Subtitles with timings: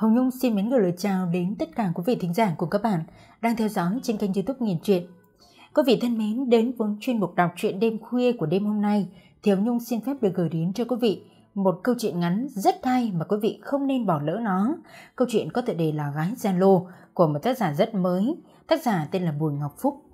[0.00, 2.66] Hồng Nhung xin mến gửi lời chào đến tất cả quý vị thính giả của
[2.66, 3.00] các bạn
[3.40, 5.06] đang theo dõi trên kênh youtube Nghiền Truyện.
[5.74, 8.80] Quý vị thân mến, đến với chuyên mục đọc truyện đêm khuya của đêm hôm
[8.80, 9.08] nay
[9.42, 11.22] thì Hồng Nhung xin phép được gửi đến cho quý vị
[11.54, 14.76] một câu chuyện ngắn rất hay mà quý vị không nên bỏ lỡ nó.
[15.16, 18.82] Câu chuyện có tựa đề là Gái Zalo của một tác giả rất mới, tác
[18.82, 20.04] giả tên là Bùi Ngọc Phúc.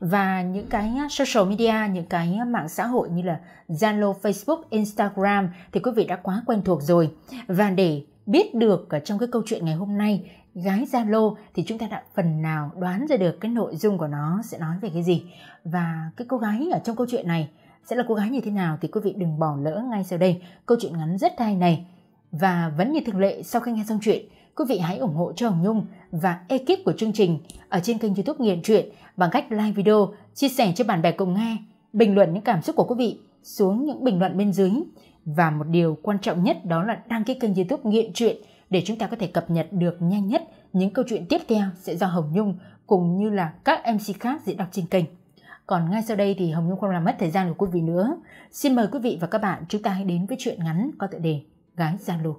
[0.00, 5.48] Và những cái social media, những cái mạng xã hội như là Zalo, Facebook, Instagram
[5.72, 7.10] thì quý vị đã quá quen thuộc rồi.
[7.46, 11.64] Và để biết được ở trong cái câu chuyện ngày hôm nay gái Zalo thì
[11.66, 14.76] chúng ta đã phần nào đoán ra được cái nội dung của nó sẽ nói
[14.80, 15.22] về cái gì.
[15.64, 17.48] Và cái cô gái ở trong câu chuyện này
[17.84, 20.18] sẽ là cô gái như thế nào thì quý vị đừng bỏ lỡ ngay sau
[20.18, 20.42] đây.
[20.66, 21.86] Câu chuyện ngắn rất hay này.
[22.32, 25.32] Và vẫn như thường lệ sau khi nghe xong chuyện quý vị hãy ủng hộ
[25.36, 29.30] cho Hồng Nhung và ekip của chương trình ở trên kênh youtube Nghiện Truyện bằng
[29.32, 31.56] cách like video, chia sẻ cho bạn bè cùng nghe,
[31.92, 34.70] bình luận những cảm xúc của quý vị xuống những bình luận bên dưới
[35.26, 38.36] và một điều quan trọng nhất đó là đăng ký kênh youtube Nghiện chuyện
[38.70, 41.68] để chúng ta có thể cập nhật được nhanh nhất những câu chuyện tiếp theo
[41.76, 45.04] sẽ do Hồng Nhung cùng như là các MC khác diễn đọc trên kênh.
[45.66, 47.80] Còn ngay sau đây thì Hồng Nhung không làm mất thời gian của quý vị
[47.80, 48.16] nữa.
[48.52, 51.06] Xin mời quý vị và các bạn chúng ta hãy đến với chuyện ngắn có
[51.06, 51.40] tựa đề
[51.76, 52.34] Gái Zalo.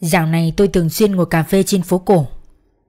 [0.00, 2.26] Dạo này tôi thường xuyên ngồi cà phê trên phố cổ.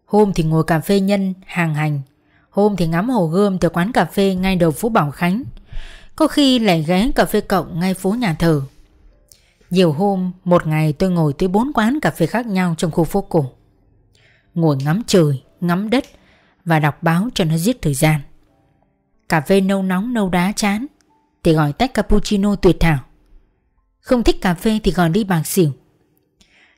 [0.05, 2.01] Hôm thì ngồi cà phê nhân, hàng hành.
[2.49, 5.43] Hôm thì ngắm hồ gươm từ quán cà phê ngay đầu phố Bảo Khánh.
[6.15, 8.61] Có khi lại ghé cà phê cộng ngay phố nhà thờ.
[9.69, 13.03] Nhiều hôm, một ngày tôi ngồi tới bốn quán cà phê khác nhau trong khu
[13.03, 13.51] phố cổ.
[14.53, 16.05] Ngồi ngắm trời, ngắm đất
[16.65, 18.21] và đọc báo cho nó giết thời gian.
[19.29, 20.85] Cà phê nâu nóng nâu đá chán
[21.43, 22.99] thì gọi tách cappuccino tuyệt thảo.
[23.99, 25.71] Không thích cà phê thì gọi đi bạc xỉu.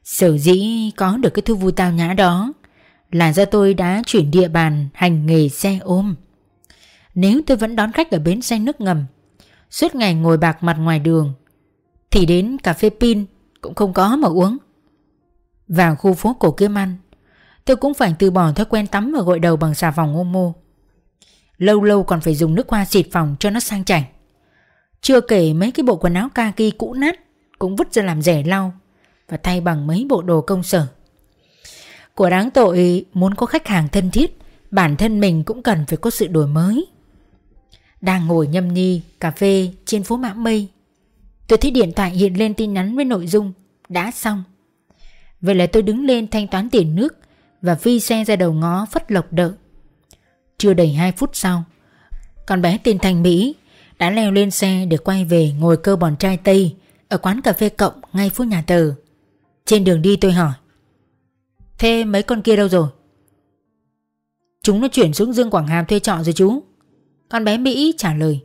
[0.03, 2.53] Sở dĩ có được cái thu vui tao nhã đó
[3.11, 6.15] là do tôi đã chuyển địa bàn hành nghề xe ôm.
[7.15, 9.05] Nếu tôi vẫn đón khách ở bến xe nước ngầm,
[9.69, 11.33] suốt ngày ngồi bạc mặt ngoài đường,
[12.11, 13.25] thì đến cà phê pin
[13.61, 14.57] cũng không có mà uống.
[15.67, 16.97] Vào khu phố cổ kiếm ăn,
[17.65, 20.53] tôi cũng phải từ bỏ thói quen tắm và gội đầu bằng xà phòng Omo.
[21.57, 24.03] Lâu lâu còn phải dùng nước hoa xịt phòng cho nó sang chảnh.
[25.01, 27.19] Chưa kể mấy cái bộ quần áo kaki cũ nát
[27.59, 28.73] cũng vứt ra làm rẻ lau
[29.31, 30.87] và thay bằng mấy bộ đồ công sở.
[32.15, 34.39] Của đáng tội muốn có khách hàng thân thiết,
[34.71, 36.85] bản thân mình cũng cần phải có sự đổi mới.
[38.01, 40.67] Đang ngồi nhâm nhi, cà phê trên phố Mã Mây.
[41.47, 43.53] Tôi thấy điện thoại hiện lên tin nhắn với nội dung
[43.89, 44.43] đã xong.
[45.41, 47.17] Vậy là tôi đứng lên thanh toán tiền nước
[47.61, 49.51] và phi xe ra đầu ngó phất lộc đợi.
[50.57, 51.63] Chưa đầy 2 phút sau,
[52.47, 53.55] con bé tên Thành Mỹ
[53.99, 56.75] đã leo lên xe để quay về ngồi cơ bòn trai Tây
[57.09, 58.93] ở quán cà phê cộng ngay phố nhà tờ.
[59.65, 60.53] Trên đường đi tôi hỏi
[61.79, 62.87] Thế mấy con kia đâu rồi?
[64.63, 66.63] Chúng nó chuyển xuống Dương Quảng Hàm thuê trọ rồi chú.
[67.29, 68.39] Con bé Mỹ trả lời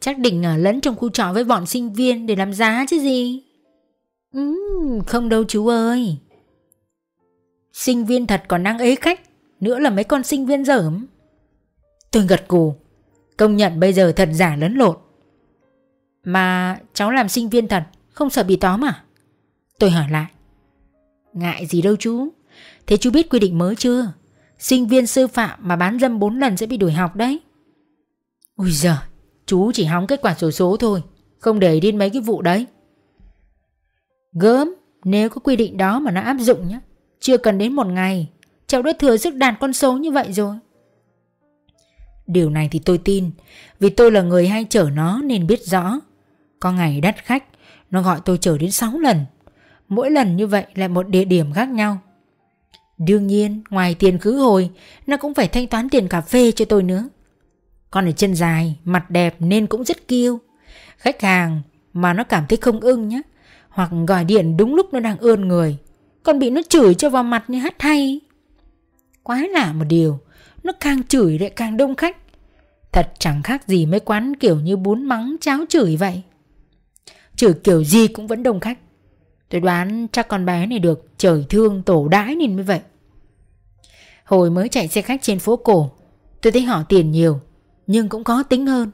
[0.00, 3.00] Chắc định ở lẫn trong khu trọ với bọn sinh viên để làm giá chứ
[3.00, 3.42] gì?
[4.32, 4.54] Ừ,
[5.06, 6.16] Không đâu chú ơi.
[7.72, 9.20] Sinh viên thật còn đang ế khách
[9.60, 11.06] Nữa là mấy con sinh viên dởm.
[12.10, 12.74] Tôi gật cù
[13.36, 14.96] Công nhận bây giờ thật giả lẫn lộn.
[16.24, 19.04] Mà cháu làm sinh viên thật Không sợ bị tóm à?
[19.78, 20.26] Tôi hỏi lại.
[21.32, 22.28] Ngại gì đâu chú.
[22.86, 24.12] Thế chú biết quy định mới chưa?
[24.58, 27.40] Sinh viên sư phạm mà bán dâm 4 lần sẽ bị đuổi học đấy.
[28.56, 28.96] Ui giời,
[29.46, 31.02] Chú chỉ hóng kết quả sổ số thôi,
[31.38, 32.66] Không để đến mấy cái vụ đấy.
[34.32, 36.80] Gớm, Nếu có quy định đó mà nó áp dụng nhé
[37.20, 38.28] Chưa cần đến một ngày,
[38.66, 40.56] Cháu đã thừa sức đạt con số như vậy rồi.
[42.26, 43.30] Điều này thì tôi tin,
[43.80, 46.00] Vì tôi là người hay chở nó nên biết rõ.
[46.60, 47.44] Có ngày đắt khách,
[47.90, 49.24] Nó gọi tôi chở đến 6 lần.
[49.88, 51.98] Mỗi lần như vậy lại một địa điểm khác nhau.
[52.98, 54.70] Đương nhiên, ngoài tiền khứ hồi,
[55.06, 57.08] Nó cũng phải thanh toán tiền cà phê cho tôi nữa.
[57.90, 60.38] Con này chân dài, Mặt đẹp nên cũng rất kiêu.
[60.96, 61.62] Khách hàng
[61.92, 63.22] mà nó cảm thấy không ưng nhé
[63.68, 65.76] Hoặc gọi điện đúng lúc nó đang ươn người
[66.22, 68.20] Còn bị nó chửi cho vào mặt như hát hay.
[69.22, 70.18] Quá lạ một điều,
[70.62, 72.16] Nó càng chửi lại càng đông khách.
[72.92, 76.22] Thật chẳng khác gì mấy quán kiểu như bún mắng cháo chửi vậy.
[77.36, 78.78] Chửi kiểu gì cũng vẫn đông khách.
[79.50, 82.80] Tôi đoán chắc con bé này được trời thương tổ đãi nên mới vậy.
[84.24, 85.90] Hồi mới chạy xe khách trên phố cổ,
[86.42, 87.40] tôi thấy họ tiền nhiều,
[87.86, 88.90] nhưng cũng có tính hơn.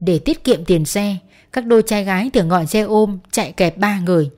[0.00, 1.16] Để tiết kiệm tiền xe,
[1.52, 4.30] Các đôi trai gái thường gọi xe ôm chạy kẹp ba người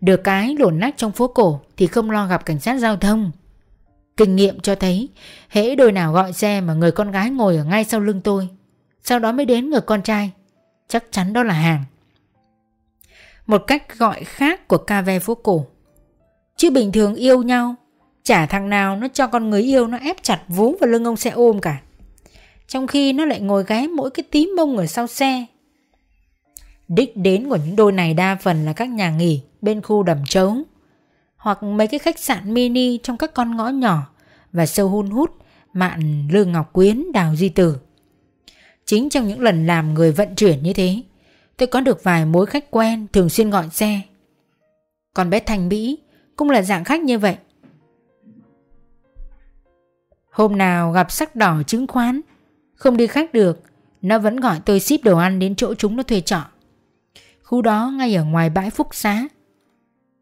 [0.00, 3.30] Được cái lổn nách trong phố cổ Thì không lo gặp cảnh sát giao thông
[4.16, 5.08] Kinh nghiệm cho thấy
[5.48, 8.48] hễ đôi nào gọi xe mà người con gái ngồi ở ngay sau lưng tôi
[9.04, 10.30] Sau đó mới đến người con trai
[10.88, 11.84] Chắc chắn đó là hàng
[13.46, 15.66] một cách gọi khác của ca ve phố cổ.
[16.56, 17.74] Chứ bình thường yêu nhau
[18.26, 21.16] Chả thằng nào nó cho con người yêu nó ép chặt vú vào lưng ông
[21.16, 21.80] xe ôm cả.
[22.68, 25.46] Trong khi nó lại ngồi ghé mỗi cái tí mông ở sau xe.
[26.88, 30.18] Đích đến của những đôi này đa phần là các nhà nghỉ bên khu đầm
[30.28, 30.62] trống
[31.36, 34.06] hoặc mấy cái khách sạn mini trong các con ngõ nhỏ
[34.52, 35.30] và sâu hun hút
[35.72, 37.76] mạn Lương Ngọc Quyến Đào Di Tử.
[38.84, 41.02] Chính trong những lần làm người vận chuyển như thế,
[41.58, 44.00] tôi có được vài mối khách quen thường xuyên gọi xe.
[45.14, 45.98] Còn bé Thành Mỹ
[46.36, 47.36] cũng là dạng khách như vậy.
[50.30, 52.20] Hôm nào gặp sắc đỏ chứng khoán,
[52.74, 53.62] không đi khách được,
[54.02, 56.40] nó vẫn gọi tôi ship đồ ăn đến chỗ chúng nó thuê trọ.
[57.42, 59.28] Khu đó ngay ở ngoài bãi Phúc Xá,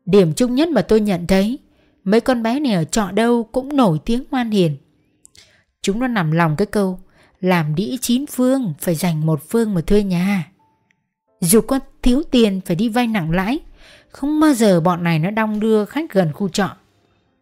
[0.07, 1.59] Điểm chung nhất mà tôi nhận thấy
[2.05, 4.77] Mấy con bé này ở trọ đâu cũng nổi tiếng ngoan hiền
[5.83, 7.01] Chúng nó nằm lòng cái câu
[7.41, 10.53] Làm đĩ chín phương Phải dành một phương mà thuê nhà
[11.45, 13.59] dù có thiếu tiền Phải đi vay nặng lãi,
[14.11, 16.77] Không bao giờ bọn này nó đong đưa khách gần khu trọ.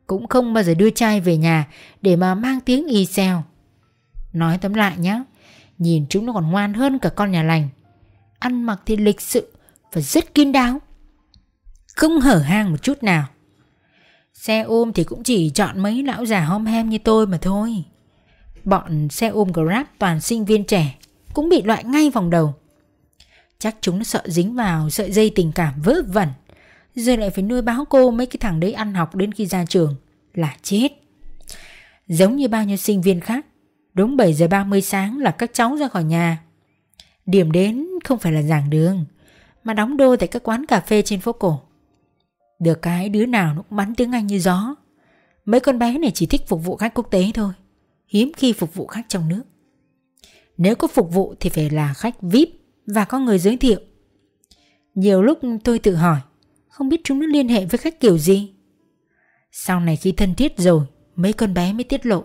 [0.07, 1.69] Cũng không bao giờ đưa trai về nhà
[2.03, 3.43] Để mà mang tiếng y xèo.
[4.33, 5.23] Nói tóm lại nhá,
[5.79, 7.69] Nhìn chúng nó còn ngoan hơn cả con nhà lành.
[8.39, 9.53] Ăn mặc thì lịch sự
[9.93, 10.81] Và rất kiên đáo.
[11.97, 13.27] Không hở hang một chút nào.
[14.35, 17.85] Xe ôm thì cũng chỉ chọn mấy lão già hom hem như tôi mà thôi.
[18.65, 20.95] Bọn xe ôm Grab toàn sinh viên trẻ
[21.35, 22.55] Cũng bị loại ngay vòng đầu.
[23.63, 26.29] Chắc chúng nó sợ dính vào sợi dây tình cảm vớ vẩn.
[26.95, 29.65] Rồi lại phải nuôi báo cô mấy cái thằng đấy ăn học đến khi ra
[29.65, 29.95] trường.
[30.35, 30.89] Là chết.
[32.07, 33.47] Giống như bao nhiêu sinh viên khác.
[33.95, 36.43] Đúng 7 giờ 30 sáng là các cháu ra khỏi nhà.
[37.27, 39.05] Điểm đến không phải là giảng đường,
[39.65, 41.61] Mà đóng đô tại các quán cà phê trên phố cổ.
[42.59, 44.75] Được cái đứa nào nó cũng bắn tiếng Anh như gió.
[45.45, 47.53] Mấy con bé này chỉ thích phục vụ khách quốc tế thôi.
[48.09, 49.43] Hiếm khi phục vụ khách trong nước.
[50.57, 53.81] Nếu có phục vụ thì phải là khách VIP và có người giới thiệu.
[54.95, 56.21] Nhiều lúc tôi tự hỏi,
[56.69, 58.55] Không biết chúng nó liên hệ với khách kiểu gì?
[59.53, 60.87] Sau này khi thân thiết rồi,
[61.17, 62.25] Mấy con bé mới tiết lộ.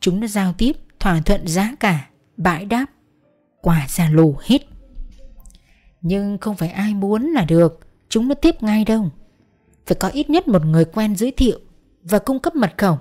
[0.00, 2.86] Chúng nó giao tiếp, Thỏa thuận giá cả, Bãi đáp,
[3.60, 4.58] Quả ra lù hết.
[6.00, 9.10] Nhưng không phải ai muốn là được, Chúng nó tiếp ngay đâu.
[9.86, 11.60] Phải có ít nhất một người quen giới thiệu
[12.02, 12.98] và cung cấp mật khẩu.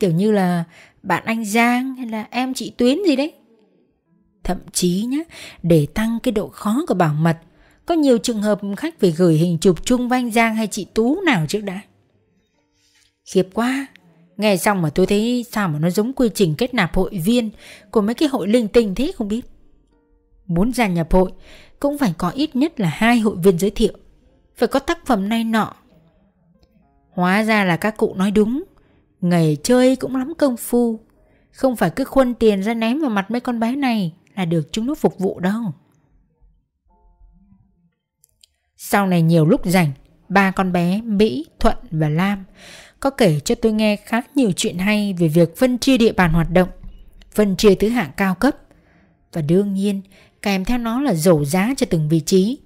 [0.00, 0.64] Kiểu như là
[1.02, 3.32] bạn anh Giang hay là em chị Tuyến gì đấy.
[4.50, 5.24] Thậm chí nhé,
[5.62, 7.36] để tăng cái độ khó của bảo mật,
[7.86, 10.86] có nhiều trường hợp khách phải gửi hình chụp chung với anh Giang hay chị
[10.94, 11.80] Tú nào trước đã.
[13.24, 13.86] Khiếp quá,
[14.36, 17.50] nghe xong mà tôi thấy sao mà nó giống quy trình kết nạp hội viên
[17.90, 19.46] của mấy cái hội linh tinh thế không biết.
[20.46, 21.32] Muốn gia nhập hội
[21.80, 23.92] cũng phải có ít nhất là hai hội viên giới thiệu,
[24.56, 25.74] phải có tác phẩm này nọ.
[27.10, 28.64] Hóa ra là các cụ nói đúng.
[29.20, 31.00] Nghề chơi cũng lắm công phu.
[31.50, 34.12] Không phải cứ khuân tiền ra ném vào mặt mấy con bé này.
[34.36, 35.62] Là được chúng nó phục vụ đâu
[38.76, 39.92] Sau này nhiều lúc rảnh
[40.28, 42.44] Ba con bé Mỹ, Thuận và Lam
[43.00, 46.32] Có kể cho tôi nghe khá nhiều chuyện hay Về việc phân chia địa bàn
[46.32, 46.68] hoạt động
[47.34, 48.56] Phân chia thứ hạng cao cấp
[49.32, 50.02] Và đương nhiên
[50.42, 52.58] kèm theo nó là rổ giá cho từng vị trí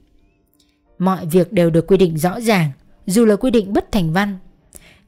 [0.98, 2.70] Mọi việc đều được quy định rõ ràng
[3.06, 4.38] dù là quy định bất thành văn.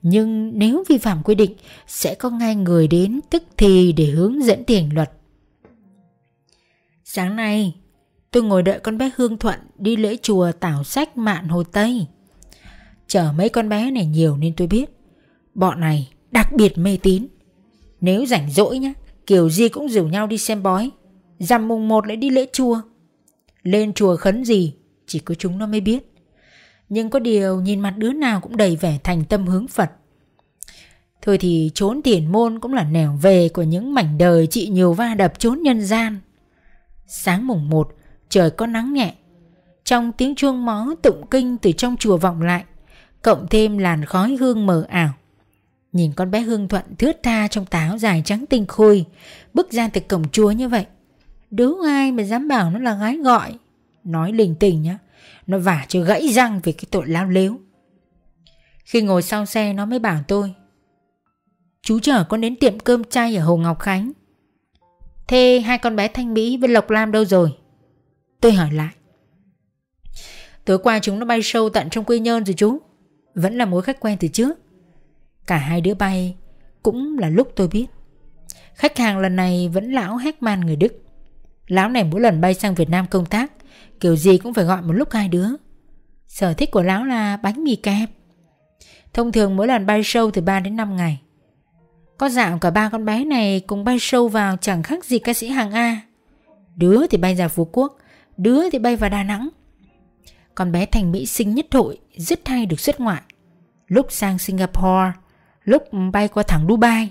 [0.03, 1.55] Nhưng nếu vi phạm quy định
[1.87, 5.13] sẽ có ngay người đến tức thì để hướng dẫn thi hành luật.
[7.09, 7.75] Sáng nay,
[8.31, 12.07] tôi ngồi đợi con bé Hương Thuận đi lễ chùa Tảo Sách Mạn Hồ Tây.
[13.07, 14.91] Chở mấy con bé này nhiều nên tôi biết
[15.55, 17.27] bọn này đặc biệt mê tín.
[18.01, 18.93] Nếu rảnh rỗi nhá,
[19.27, 20.91] kiểu gì cũng rủ nhau đi xem bói.
[21.39, 22.81] Dằm mùng một lại đi lễ chùa.
[23.63, 24.75] Lên chùa khấn gì,
[25.07, 26.13] chỉ có chúng nó mới biết.
[26.89, 29.91] Nhưng có điều nhìn mặt đứa nào cũng đầy vẻ thành tâm hướng Phật
[31.23, 34.93] Thôi thì trốn tiền môn cũng là nẻo về của những mảnh đời chị nhiều
[34.93, 36.21] va đập trốn nhân gian
[37.07, 37.95] Sáng mùng một,
[38.29, 39.15] trời có nắng nhẹ.
[39.85, 42.65] Trong tiếng chuông mó tụng kinh từ trong chùa vọng lại,
[43.23, 45.11] Cộng thêm làn khói hương mờ ảo.
[45.93, 49.05] Nhìn con bé Hương Thuận thướt tha trong táo dài trắng tinh khôi,
[49.55, 50.87] Bước ra từ cổng chùa như vậy.
[51.51, 53.59] Đứa ai mà dám bảo nó là gái gọi?
[54.05, 54.99] Nói linh tình nhá,
[55.47, 57.61] nó vả cho gãy răng vì cái tội lao lếu.
[58.85, 60.55] Khi ngồi sau xe nó mới bảo tôi,
[61.83, 64.13] Chú chở con đến tiệm cơm chay ở Hồ Ngọc Khánh.
[65.29, 67.51] Thế hai con bé Thanh Mỹ với Lộc Lam đâu rồi?
[68.41, 68.95] Tôi hỏi lại.
[70.65, 72.79] Tối qua chúng nó bay sâu tận trong Quy Nhơn rồi chú.
[73.35, 74.59] Vẫn là mối khách quen từ trước.
[75.47, 76.37] Cả hai đứa bay
[76.83, 77.87] Cũng là lúc tôi biết.
[78.75, 81.03] Khách hàng lần này vẫn lão Heckman người Đức.
[81.67, 83.53] Lão này mỗi lần bay sang Việt Nam công tác,
[84.01, 85.49] Kiểu gì cũng phải gọi một lúc hai đứa.
[86.27, 88.11] Sở thích của lão là bánh mì kẹp.
[89.13, 91.21] Thông thường mỗi lần bay sâu từ 3 đến 5 ngày.
[92.19, 95.35] Có dạo cả ba con bé này cùng bay sâu vào chẳng khác gì ca
[95.35, 96.01] sĩ hàng A.
[96.77, 97.97] Đứa thì bay ra Phú Quốc,
[98.37, 99.49] Đứa thì bay vào Đà Nẵng.
[100.55, 103.23] Con bé thành Mỹ sinh nhất hội, Rất hay được xuất ngoại.
[103.87, 105.13] Lúc sang Singapore,
[105.65, 105.83] Lúc
[106.13, 107.11] bay qua thẳng Dubai.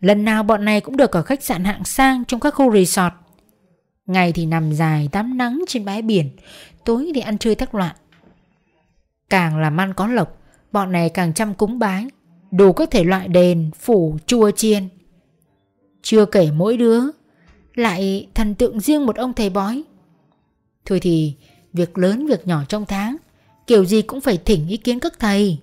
[0.00, 3.14] Lần nào bọn này cũng được ở khách sạn hạng sang Trong các khu resort.
[4.06, 6.36] Ngày thì nằm dài tắm nắng trên bãi biển,
[6.84, 7.96] Tối thì ăn chơi thắc loạn
[9.30, 10.38] Càng làm ăn có lộc,
[10.72, 12.06] Bọn này càng chăm cúng bái.
[12.50, 14.88] Đủ các thể loại đền, phủ, chua chiên.
[16.02, 17.00] Chưa kể mỗi đứa
[17.74, 19.82] Lại thần tượng riêng một ông thầy bói.
[20.86, 21.34] Thôi thì
[21.72, 23.16] Việc lớn việc nhỏ trong tháng
[23.66, 25.58] Kiểu gì cũng phải thỉnh ý kiến các thầy.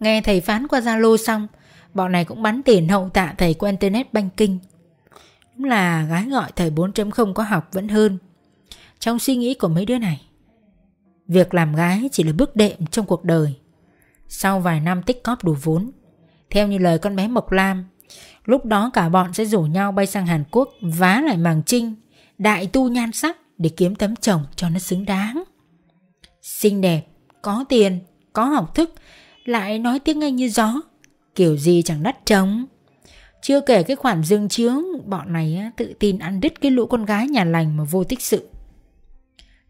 [0.00, 1.46] Nghe thầy phán qua Zalo xong
[1.94, 4.58] Bọn này cũng bắn tiền hậu tạ thầy qua Internet Banking.
[5.56, 8.18] Đúng là gái gọi thầy 4.0 có học vẫn hơn.
[8.98, 10.20] Trong suy nghĩ của mấy đứa này
[11.28, 13.54] Việc làm gái chỉ là bước đệm trong cuộc đời.
[14.36, 15.90] Sau vài năm tích cóp đủ vốn.
[16.50, 17.84] Theo như lời con bé Mộc Lam
[18.44, 21.94] Lúc đó cả bọn sẽ rủ nhau bay sang Hàn Quốc Vá lại màng trinh
[22.38, 25.44] Đại tu nhan sắc Để kiếm tấm chồng cho nó xứng đáng.
[26.42, 27.06] Xinh đẹp
[27.42, 27.98] Có tiền
[28.32, 28.94] Có học thức
[29.44, 30.80] Lại nói tiếng Anh như gió
[31.34, 32.66] Kiểu gì chẳng đắt trống.
[33.42, 37.04] Chưa kể cái khoản dương chướng Bọn này tự tin ăn đứt cái lũ con
[37.04, 38.48] gái nhà lành mà vô tích sự.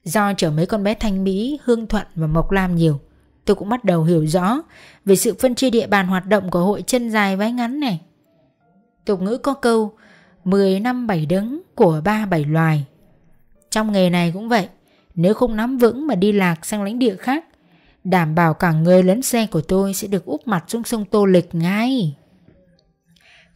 [0.05, 3.01] Do chở mấy con bé Thanh Mỹ, Hương Thuận và Mộc Lam nhiều
[3.45, 4.63] Tôi cũng bắt đầu hiểu rõ
[5.05, 8.01] Về sự phân chia địa bàn hoạt động của hội chân dài váy ngắn này.
[9.05, 9.93] Tục ngữ có câu
[10.45, 12.85] 10 năm bảy đứng của ba bảy loài.
[13.71, 14.69] Trong nghề này cũng vậy
[15.15, 17.45] Nếu không nắm vững mà đi lạc sang lãnh địa khác
[18.05, 21.25] Đảm bảo cả người lẫn xe của tôi sẽ được úp mặt xuống sông Tô
[21.25, 22.17] Lịch ngay.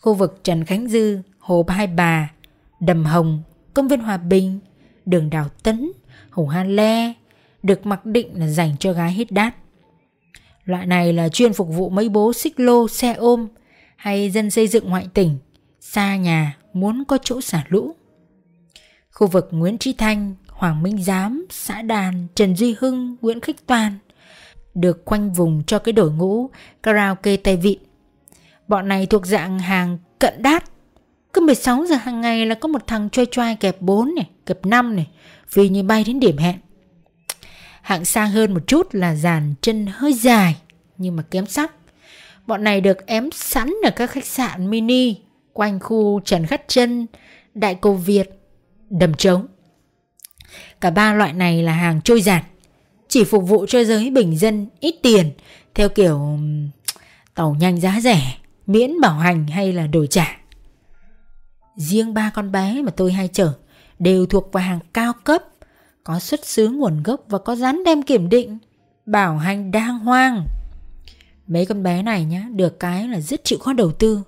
[0.01, 2.31] Khu vực Trần Khánh Dư, Hồ Hai Bà,
[2.81, 3.43] Đầm Hồng,
[3.75, 4.59] Công viên Hòa Bình,
[5.07, 5.93] Đường Đào Tấn,
[6.31, 7.13] Hồ Han Le
[7.63, 9.55] Được mặc định là dành cho gái hít đát.
[10.69, 13.49] Loại này là chuyên phục vụ mấy bố xích lô, xe ôm
[13.97, 15.39] Hay dân xây dựng ngoại tỉnh
[15.81, 17.95] Xa nhà muốn có chỗ xả lũ
[19.13, 23.67] Khu vực Nguyễn Trí Thanh, Hoàng Minh Giám, xã Đàn, Trần Duy Hưng, Nguyễn Khích
[23.67, 23.99] Toàn
[24.75, 26.51] được khoanh vùng cho cái đội ngũ
[26.83, 27.79] karaoke tay Vịn.
[28.69, 30.65] Bọn này thuộc dạng hàng cận đát.
[31.33, 34.67] Cứ 16 giờ hàng ngày là có một thằng choi choai kẹp 4 này, kẹp
[34.67, 35.07] 5 này,
[35.53, 36.57] vì như bay đến điểm hẹn.
[37.89, 40.57] Hạng xa hơn một chút là dàn chân hơi dài
[40.99, 41.73] nhưng mà kém sắc.
[42.47, 45.17] Bọn này được ém sẵn ở các khách sạn mini
[45.53, 47.07] quanh khu Trần Khắc Chân,
[47.55, 48.31] Đại Cô Việt,
[48.91, 49.47] Đầm Trống.
[50.81, 52.45] Cả ba loại này là hàng trôi giạt
[53.09, 55.31] chỉ phục vụ cho giới bình dân ít tiền
[55.75, 56.39] theo kiểu
[57.35, 60.37] tàu nhanh giá rẻ, miễn bảo hành hay là đổi trả.
[61.77, 63.53] Riêng ba con bé mà tôi hay chở
[63.99, 65.43] đều thuộc vào hàng cao cấp,
[66.09, 68.59] có xuất xứ nguồn gốc và có dán đem kiểm định,
[69.07, 70.47] bảo hành đàng hoàng.
[71.47, 74.23] Mấy con bé này nhá, được cái là rất chịu khó đầu tư.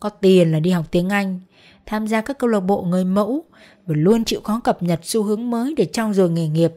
[0.00, 1.40] Có tiền là đi học tiếng Anh,
[1.86, 3.44] tham gia các câu lạc bộ người mẫu
[3.86, 6.72] và luôn chịu khó cập nhật xu hướng mới để trong rồi nghề nghiệp.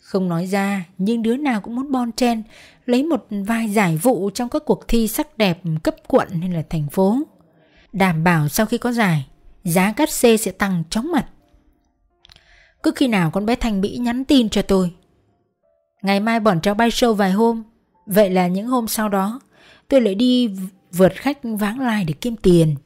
[0.00, 2.42] Không nói ra nhưng đứa nào cũng muốn bon chen
[2.86, 6.62] Lấy một vài giải vụ trong các cuộc thi sắc đẹp cấp quận hay là
[6.70, 7.18] thành phố
[7.92, 9.26] Đảm bảo sau khi có giải
[9.64, 11.26] Giá cát xê sẽ tăng chóng mặt
[12.82, 14.92] cứ khi nào con bé Thành Mỹ nhắn tin cho tôi.
[16.02, 17.62] Ngày mai bọn cháu bay show vài hôm.
[18.06, 19.40] Vậy là những hôm sau đó,
[19.88, 20.50] Tôi lại đi
[20.92, 22.76] vượt khách vãng lai để kiếm tiền.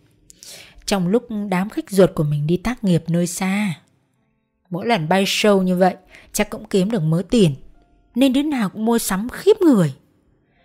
[0.86, 3.74] Trong lúc đám khách ruột của mình đi tác nghiệp nơi xa,
[4.70, 5.94] Mỗi lần bay show như vậy,
[6.32, 7.54] chắc cũng kiếm được mớ tiền.
[8.14, 9.94] Nên đứa nào cũng mua sắm khiếp người.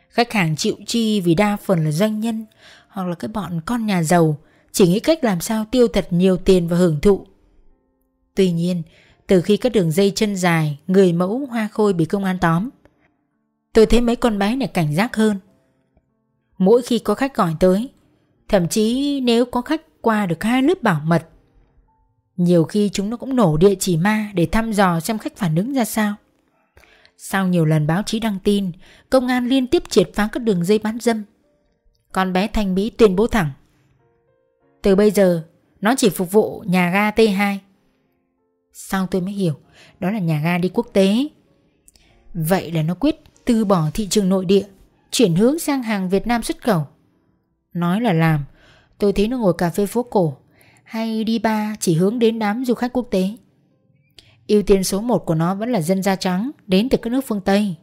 [0.09, 2.45] Khách hàng chịu chi vì đa phần là doanh nhân,
[2.87, 4.37] Hoặc là cái bọn con nhà giàu,
[4.71, 7.25] Chỉ nghĩ cách làm sao tiêu thật nhiều tiền và hưởng thụ.
[8.35, 8.83] Tuy nhiên
[9.29, 12.69] từ khi các đường dây chân dài Người mẫu hoa khôi bị công an tóm
[13.73, 15.39] Tôi thấy mấy con bé này cảnh giác hơn
[16.57, 17.89] Mỗi khi có khách gọi tới
[18.47, 21.27] Thậm chí nếu có khách qua được hai lớp bảo mật
[22.39, 25.55] nhiều khi chúng nó cũng nổ địa chỉ ma để thăm dò xem khách phản
[25.55, 26.15] ứng ra sao.
[27.17, 28.71] Sau nhiều lần báo chí đăng tin,
[29.09, 31.23] công an liên tiếp triệt phá các đường dây bán dâm.
[32.11, 33.51] Con bé Thanh Mỹ tuyên bố thẳng.
[34.81, 35.43] Từ bây giờ,
[35.81, 37.57] nó chỉ phục vụ nhà ga T2.
[38.81, 39.53] Sau tôi mới hiểu,
[39.99, 41.27] đó là nhà ga đi quốc tế.
[42.33, 44.65] Vậy là nó quyết từ bỏ thị trường nội địa,
[45.11, 46.87] chuyển hướng sang hàng Việt Nam xuất khẩu.
[47.73, 48.45] Nói là làm,
[48.97, 50.37] tôi thấy nó ngồi cà phê phố cổ,
[50.83, 53.29] hay đi ba chỉ hướng đến đám du khách quốc tế.
[54.47, 57.21] ưu tiên số 1 của nó vẫn là dân da trắng đến từ các nước
[57.27, 57.75] phương Tây.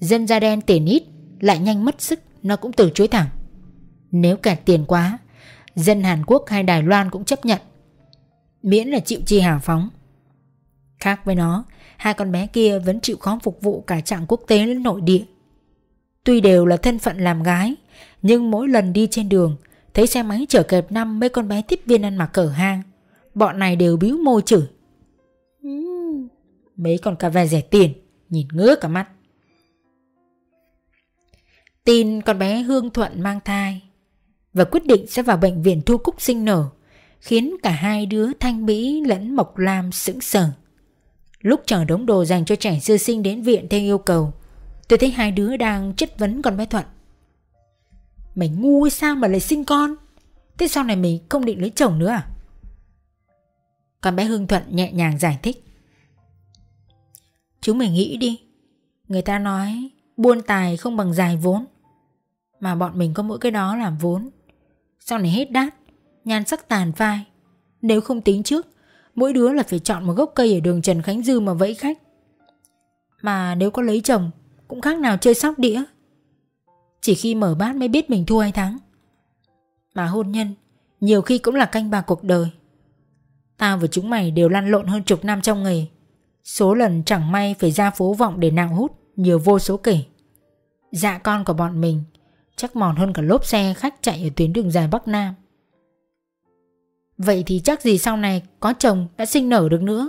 [0.00, 1.02] Dân da đen tiền ít
[1.40, 3.28] lại nhanh mất sức nó cũng từ chối thẳng.
[4.10, 5.18] Nếu kẹt tiền quá,
[5.74, 7.60] dân Hàn Quốc hay Đài Loan cũng chấp nhận.
[8.62, 9.88] Miễn là chịu chi hào phóng
[11.00, 11.64] Khác với nó.
[11.96, 15.00] Hai con bé kia vẫn chịu khó phục vụ cả trạng quốc tế lẫn nội
[15.00, 15.24] địa.
[16.24, 17.74] Tuy đều là thân phận làm gái
[18.22, 19.56] Nhưng mỗi lần đi trên đường
[19.94, 22.82] Thấy xe máy chở kẹp năm mấy con bé tiếp viên ăn mặc cờ hang
[23.34, 24.62] Bọn này đều biếu môi chửi.
[26.76, 27.92] Mấy con cà ve rẻ tiền
[28.28, 29.08] Nhìn ngứa cả mắt.
[31.84, 33.82] Tin con bé Hương Thuận mang thai
[34.52, 36.68] Và quyết định sẽ vào bệnh viện thu cúc sinh nở
[37.20, 40.48] Khiến cả hai đứa Thanh Mỹ lẫn Mộc Lam sững sờ
[41.40, 44.32] Lúc chờ đống đồ dành cho trẻ sơ sinh đến viện theo yêu cầu,
[44.88, 46.84] Tôi thấy hai đứa đang chất vấn con bé Thuận.
[48.34, 49.94] Mày ngu hay sao mà lại sinh con?
[50.58, 52.28] Thế sau này mày không định lấy chồng nữa à?
[54.00, 55.64] Con bé Hương Thuận nhẹ nhàng giải thích.
[57.60, 58.40] Chúng mày nghĩ đi,
[59.08, 61.66] Người ta nói buôn tài không bằng dài vốn,
[62.60, 64.30] Mà bọn mình có mỗi cái đó làm vốn.
[65.00, 65.74] Sau này hết đát,
[66.24, 67.24] Nhan sắc tàn phai,
[67.82, 68.66] Nếu không tính trước
[69.14, 71.74] Mỗi đứa là phải chọn một gốc cây ở đường Trần Khánh Dư mà vẫy
[71.74, 71.98] khách.
[73.22, 74.30] Mà nếu có lấy chồng,
[74.68, 75.82] Cũng khác nào chơi sóc đĩa.
[77.00, 78.78] Chỉ khi mở bát mới biết mình thua hay thắng
[79.94, 80.54] Mà hôn nhân,
[81.00, 82.46] Nhiều khi cũng là canh bạc cuộc đời.
[83.58, 85.86] Tao và chúng mày đều lăn lộn hơn chục năm trong nghề.
[86.44, 89.98] Số lần chẳng may phải ra phố vọng để nạo hút Nhiều vô số kể.
[90.92, 92.02] Dạ con của bọn mình,
[92.60, 95.34] Chắc mòn hơn cả lốp xe khách chạy ở tuyến đường dài Bắc Nam.
[97.22, 100.08] Vậy thì chắc gì sau này có chồng đã sinh nở được nữa?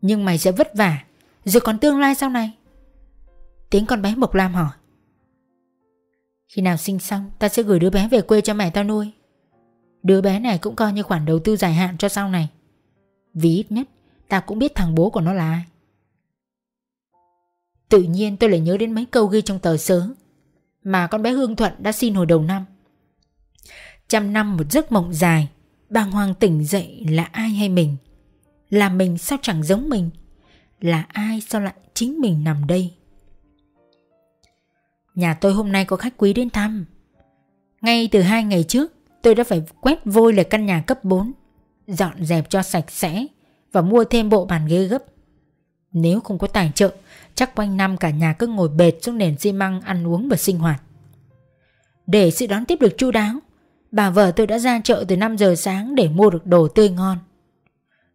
[0.00, 1.04] Nhưng mày sẽ vất vả,
[1.44, 2.52] Rồi còn tương lai sau này?
[3.70, 4.70] Tiếng con bé Mộc Lam hỏi.
[6.48, 9.10] Khi nào sinh xong, Ta sẽ gửi đứa bé về quê cho mẹ tao nuôi.
[10.02, 12.48] Đứa bé này cũng coi như khoản đầu tư dài hạn cho sau này.
[13.34, 13.88] Vì ít nhất,
[14.28, 15.64] Ta cũng biết thằng bố của nó là ai.
[17.88, 20.08] Tự nhiên tôi lại nhớ đến mấy câu ghi trong tờ sớ.
[20.82, 22.64] Mà con bé Hương Thuận đã xin hồi đầu năm.
[24.08, 25.48] Trăm năm một giấc mộng dài,
[25.90, 27.96] Bàng hoàng tỉnh dậy là ai hay mình?
[28.70, 30.10] Là mình sao chẳng giống mình?
[30.80, 32.92] Là ai sao lại chính mình nằm đây?
[35.14, 36.84] Nhà tôi hôm nay có khách quý đến thăm.
[37.80, 38.92] Ngay từ hai ngày trước,
[39.22, 41.32] Tôi đã phải quét vôi lại căn nhà cấp 4
[41.86, 43.26] Dọn dẹp cho sạch sẽ
[43.72, 45.02] Và mua thêm bộ bàn ghế gấp.
[45.92, 46.94] Nếu không có tài trợ,
[47.34, 50.36] Chắc quanh năm cả nhà cứ ngồi bệt xuống nền xi măng ăn uống và
[50.36, 50.82] sinh hoạt.
[52.06, 53.34] Để sự đón tiếp được chu đáo
[53.92, 56.90] Bà vợ tôi đã ra chợ từ 5 giờ sáng để mua được đồ tươi
[56.90, 57.18] ngon.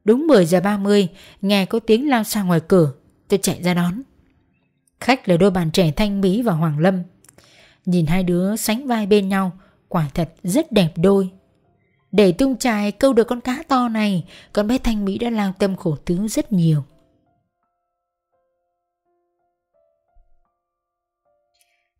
[0.05, 1.07] Đúng 10 giờ 30,
[1.41, 2.93] nghe có tiếng lao sang ngoài cửa,
[3.27, 4.01] tôi chạy ra đón.
[4.99, 7.03] Khách là đôi bạn trẻ Thanh Mỹ và Hoàng Lâm.
[7.85, 9.51] Nhìn hai đứa sánh vai bên nhau,
[9.87, 11.29] quả thật rất đẹp đôi.
[12.11, 15.53] Để tung trài câu được con cá to này, con bé Thanh Mỹ đã lao
[15.59, 16.83] tâm khổ tứ rất nhiều.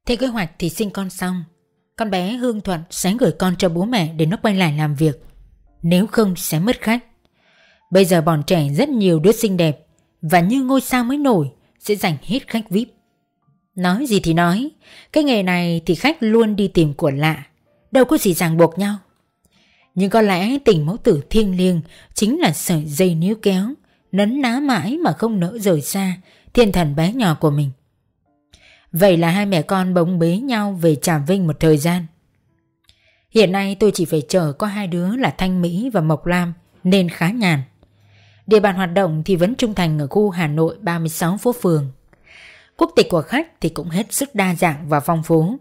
[0.06, 1.44] Theo kế hoạch thì sinh con xong
[1.96, 4.96] con bé Hương Thuận sẽ gửi con cho bố mẹ để nó quay lại làm
[4.96, 5.24] việc.
[5.82, 7.04] Nếu không sẽ mất khách.
[7.92, 9.86] Bây giờ bọn trẻ rất nhiều đứa xinh đẹp
[10.22, 12.90] Và như ngôi sao mới nổi Sẽ giành hết khách VIP.
[13.76, 14.70] Nói gì thì nói,
[15.12, 17.44] Cái nghề này thì khách luôn đi tìm của lạ,
[17.92, 18.96] Đâu có gì ràng buộc nhau.
[19.96, 21.82] Nhưng có lẽ tình mẫu tử thiêng liêng
[22.14, 23.74] Chính là sợi dây níu kéo,
[24.12, 26.18] Nấn ná mãi mà không nỡ rời xa
[26.54, 27.70] Thiên thần bé nhỏ của mình.
[28.94, 32.06] Vậy là hai mẹ con bỗng bế nhau về Trà Vinh một thời gian.
[33.30, 36.54] Hiện nay tôi chỉ phải chờ có hai đứa là Thanh Mỹ và Mộc Lam
[36.84, 37.60] nên khá nhàn.
[38.48, 41.92] Địa bàn hoạt động thì vẫn trung thành ở khu Hà Nội 36 phố phường.
[42.78, 45.58] Quốc tịch của khách thì cũng hết sức đa dạng và phong phú.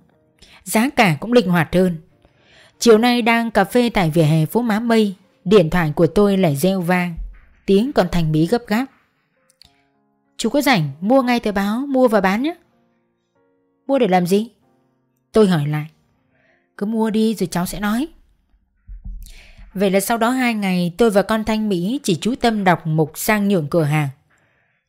[0.64, 1.96] Giá cả cũng linh hoạt hơn.
[2.78, 5.14] Chiều nay đang cà phê tại vỉa hè phố Má Mây,
[5.44, 7.14] điện thoại của tôi lại reo vang.
[7.66, 8.86] Tiếng còn Thanh Mỹ gấp gáp.
[10.36, 12.54] Chú có rảnh mua ngay tờ báo mua và bán nhé.
[13.86, 14.50] Mua để làm gì?
[15.32, 15.86] Tôi hỏi lại.
[16.76, 18.08] Cứ mua đi rồi cháu sẽ nói.
[19.74, 22.86] Vậy là sau đó hai ngày tôi và con Thanh Mỹ chỉ chú tâm đọc
[22.86, 24.08] mục sang nhượng cửa hàng.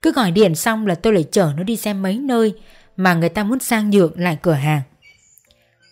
[0.02, 2.54] Cứ gọi điện xong là tôi lại chở nó đi xem mấy nơi
[2.98, 4.82] mà người ta muốn sang nhượng lại cửa hàng.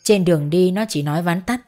[0.03, 1.61] Trên đường đi nó chỉ nói ván tắt.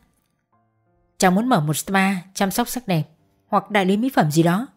[1.18, 3.04] Cháu muốn mở một spa chăm sóc sắc đẹp
[3.48, 4.68] hoặc đại lý mỹ phẩm gì đó.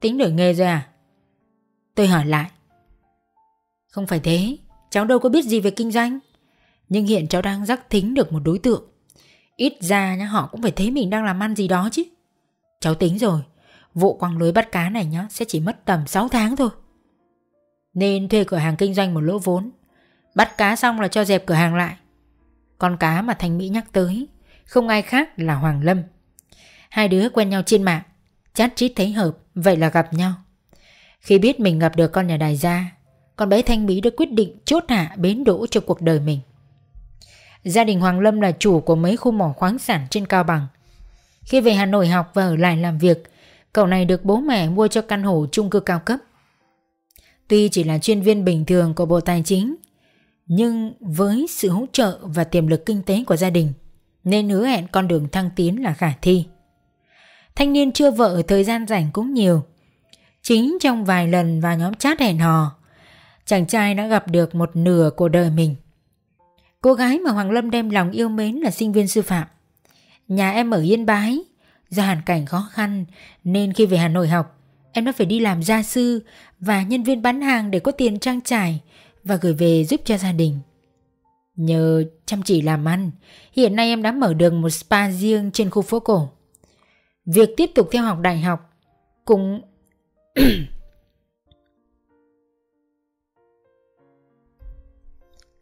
[0.00, 0.88] Tính đổi nghề rồi à?
[1.94, 2.50] Tôi hỏi lại.
[3.88, 4.56] Không phải thế,
[4.94, 6.18] Cháu đâu có biết gì về kinh doanh.
[6.88, 8.84] Nhưng hiện cháu đang rắc thính được một đối tượng.
[9.56, 12.02] Ít ra nhá, họ cũng phải thấy mình đang làm ăn gì đó chứ.
[12.80, 13.40] Cháu tính rồi,
[13.94, 16.68] Vụ quăng lưới bắt cá này nhá, Sẽ chỉ mất tầm 6 tháng thôi.
[17.94, 19.70] Nên thuê cửa hàng kinh doanh một lỗ vốn.
[20.34, 21.96] Bắt cá xong là cho dẹp cửa hàng lại.
[22.78, 24.28] Con cá mà Thanh Mỹ nhắc tới,
[24.64, 26.02] Không ai khác là Hoàng Lâm.
[26.90, 28.02] Hai đứa quen nhau trên mạng
[28.54, 30.32] Chát chít thấy hợp, Vậy là gặp nhau.
[31.20, 32.90] Khi biết mình gặp được con nhà đại gia
[33.36, 36.40] con bé Thanh Mỹ đã quyết định chốt hạ bến đỗ cho cuộc đời mình.
[37.64, 40.66] Gia đình Hoàng Lâm là chủ của mấy khu mỏ khoáng sản trên Cao Bằng.
[41.42, 43.24] Khi về Hà Nội học và ở lại làm việc,
[43.72, 46.18] cậu này được bố mẹ mua cho căn hộ chung cư cao cấp.
[47.48, 49.76] Tuy chỉ là chuyên viên bình thường của Bộ Tài chính,
[50.46, 53.72] nhưng với sự hỗ trợ và tiềm lực kinh tế của gia đình,
[54.24, 56.44] nên hứa hẹn con đường thăng tiến là khả thi.
[57.54, 59.62] Thanh niên chưa vợ thời gian rảnh cũng nhiều.
[60.42, 62.76] Chính trong vài lần vào nhóm chat hẹn hò,
[63.46, 65.74] chàng trai đã gặp được một nửa của đời mình.
[66.80, 69.46] Cô gái mà Hoàng Lâm đem lòng yêu mến là sinh viên sư phạm.
[70.28, 71.38] Nhà em ở Yên Bái,
[71.90, 73.04] do hoàn cảnh khó khăn
[73.44, 74.58] nên khi về Hà Nội học,
[74.92, 76.22] em đã phải đi làm gia sư
[76.60, 78.80] và nhân viên bán hàng để có tiền trang trải
[79.24, 80.58] và gửi về giúp cho gia đình.
[81.56, 83.10] Nhờ chăm chỉ làm ăn,
[83.52, 86.28] hiện nay em đã mở được một spa riêng trên khu phố cổ.
[87.26, 88.70] Việc tiếp tục theo học đại học
[89.24, 89.60] cũng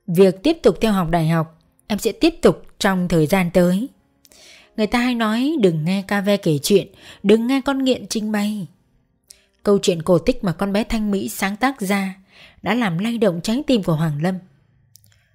[0.06, 3.88] Việc tiếp tục theo học đại học em sẽ tiếp tục trong thời gian tới.
[4.76, 6.86] Người ta hay nói đừng nghe ca ve kể chuyện,
[7.22, 8.66] đừng nghe con nghiện trình bày.
[9.62, 12.14] Câu chuyện cổ tích mà con bé Thanh Mỹ sáng tác ra
[12.62, 14.38] đã làm lay động trái tim của Hoàng Lâm.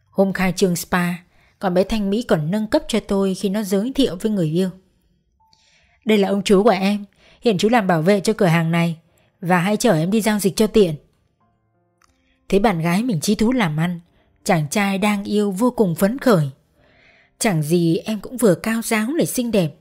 [0.09, 1.13] Hôm khai trương spa,
[1.59, 4.47] con bé Thanh Mỹ còn nâng cấp cho tôi khi nó giới thiệu với người
[4.47, 4.69] yêu.
[6.05, 7.05] Đây là ông chú của em,
[7.41, 8.97] hiện chú làm bảo vệ cho cửa hàng này
[9.41, 10.95] và hãy chở em đi giao dịch cho tiện.
[12.49, 13.99] Thấy bạn gái mình trí thú làm ăn,
[14.47, 16.49] chàng trai đang yêu vô cùng phấn khởi.
[17.39, 19.73] Chẳng gì em cũng vừa cao giáo lại xinh đẹp,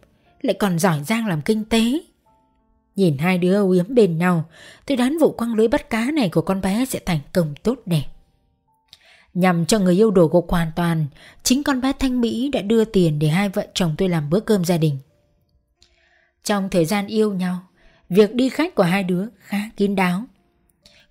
[0.43, 2.01] lại còn giỏi giang làm kinh tế.
[2.97, 4.45] Nhìn hai đứa âu yếm bên nhau,
[4.87, 7.79] tôi đoán vụ quăng lưới bắt cá này của con bé sẽ thành công tốt
[7.87, 8.05] đẹp.
[9.35, 11.07] Nhằm cho người yêu đổ gục hoàn toàn,
[11.43, 14.41] chính con bé Thanh Mỹ đã đưa tiền để hai vợ chồng tôi làm bữa
[14.41, 14.99] cơm gia đình.
[16.45, 17.59] Trong thời gian yêu nhau,
[18.09, 20.25] việc đi khách của hai đứa khá kín đáo.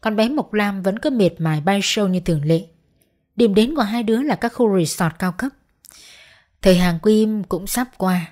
[0.01, 2.65] Con bé Mộc Lam vẫn cứ miệt mài bay show như thường lệ.
[3.35, 5.51] Điểm đến của hai đứa là các khu resort cao cấp.
[6.61, 8.31] Thời hàng im cũng sắp qua.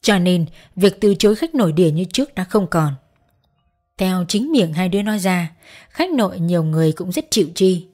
[0.00, 2.94] Cho nên việc từ chối khách nội địa như trước đã không còn.
[3.98, 5.50] Theo chính miệng hai đứa nói ra,
[5.88, 7.88] khách nội nhiều người cũng rất chịu chi.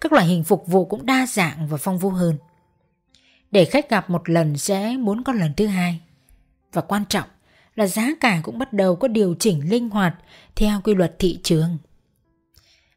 [0.00, 2.38] Các loại hình phục vụ cũng đa dạng và phong phú hơn.
[3.50, 6.00] Để khách gặp một lần sẽ muốn có lần thứ hai.
[6.72, 7.28] Và quan trọng
[7.74, 10.14] là giá cả cũng bắt đầu có điều chỉnh linh hoạt
[10.56, 11.78] theo quy luật thị trường.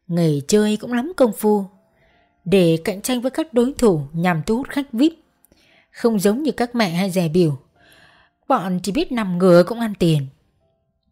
[0.06, 1.66] Nghề chơi cũng lắm công phu
[2.44, 5.12] để cạnh tranh với các đối thủ nhằm thu hút khách VIP.
[5.90, 7.58] Không giống như các mẹ hay rẻ biểu.
[8.48, 10.26] Bọn chỉ biết nằm ngửa cũng ăn tiền.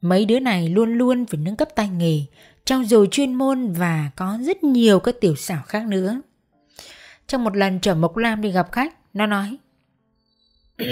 [0.01, 2.21] Mấy đứa này luôn luôn phải nâng cấp tay nghề,
[2.65, 6.21] trau dồi chuyên môn và có rất nhiều các tiểu xảo khác nữa.
[7.27, 9.57] Trong một lần trở Mộc Lam đi gặp khách, nó nói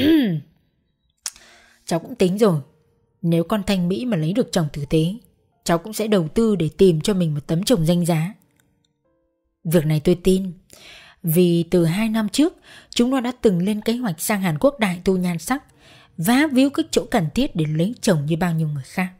[1.86, 2.60] Cháu cũng tính rồi,
[3.22, 5.14] nếu con Thanh Mỹ mà lấy được chồng tử tế,
[5.64, 8.34] cháu cũng sẽ đầu tư để tìm cho mình một tấm chồng danh giá.
[9.64, 10.52] Việc này tôi tin,
[11.22, 12.56] vì từ hai năm trước
[12.90, 15.64] chúng nó đã từng lên kế hoạch sang Hàn Quốc đại tu nhan sắc,
[16.16, 19.12] vá víu các chỗ cần thiết để lấy chồng như bao nhiêu người khác.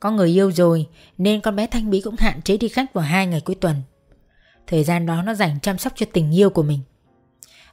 [0.00, 0.86] Có người yêu rồi
[1.18, 3.76] nên con bé Thanh Mỹ cũng hạn chế đi khách vào hai ngày cuối tuần.
[4.66, 6.80] Thời gian đó nó dành chăm sóc cho tình yêu của mình.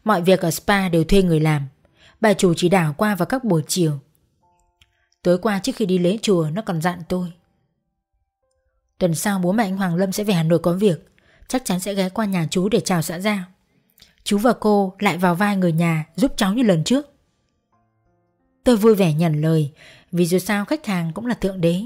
[0.04, 1.62] Mọi việc ở spa đều thuê người làm.
[2.22, 4.00] Bà chủ chỉ đảo qua vào các buổi chiều.
[5.24, 7.34] Tối qua trước khi đi lễ chùa nó còn dặn tôi.
[8.98, 11.15] Tuần sau bố mẹ anh Hoàng Lâm sẽ về Hà Nội có việc.
[11.48, 13.44] Chắc chắn sẽ ghé qua nhà chú để chào xã giao.
[14.24, 17.14] Chú và cô lại vào vai người nhà giúp cháu như lần trước.
[18.64, 19.72] Tôi vui vẻ nhận lời
[20.12, 21.82] vì dù sao khách hàng cũng là thượng đế.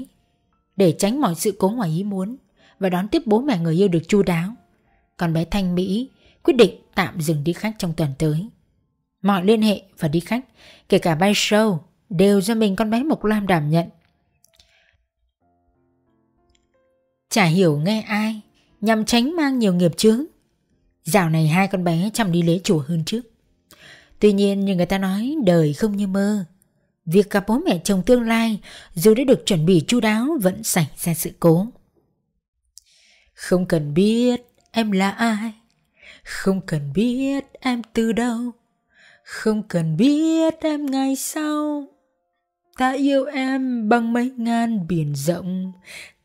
[0.76, 2.36] Để tránh mọi sự cố ngoài ý muốn
[2.78, 4.54] và đón tiếp bố mẹ người yêu được chu đáo.
[5.16, 6.10] Còn bé Thanh Mỹ
[6.42, 8.48] quyết định tạm dừng đi khách trong tuần tới.
[9.22, 10.44] Mọi liên hệ và đi khách,
[10.88, 11.78] kể cả bay show,
[12.10, 13.88] đều do mình con bé Mộc Lam đảm nhận.
[17.30, 18.40] Chả hiểu nghe ai,
[18.80, 20.24] nhằm tránh mang nhiều nghiệp chướng.
[21.04, 23.20] Dạo này hai con bé chăm đi lễ chùa hơn trước.
[24.18, 26.44] Tuy nhiên như người ta nói đời không như mơ.
[27.06, 28.60] Việc gặp bố mẹ chồng tương lai
[28.94, 31.66] dù đã được chuẩn bị chu đáo vẫn xảy ra sự cố.
[33.34, 34.40] Không cần biết
[34.70, 35.52] em là ai,
[36.24, 38.52] không cần biết em từ đâu,
[39.24, 41.86] không cần biết em ngày sau.
[42.78, 45.72] Ta yêu em bằng mấy ngàn biển rộng,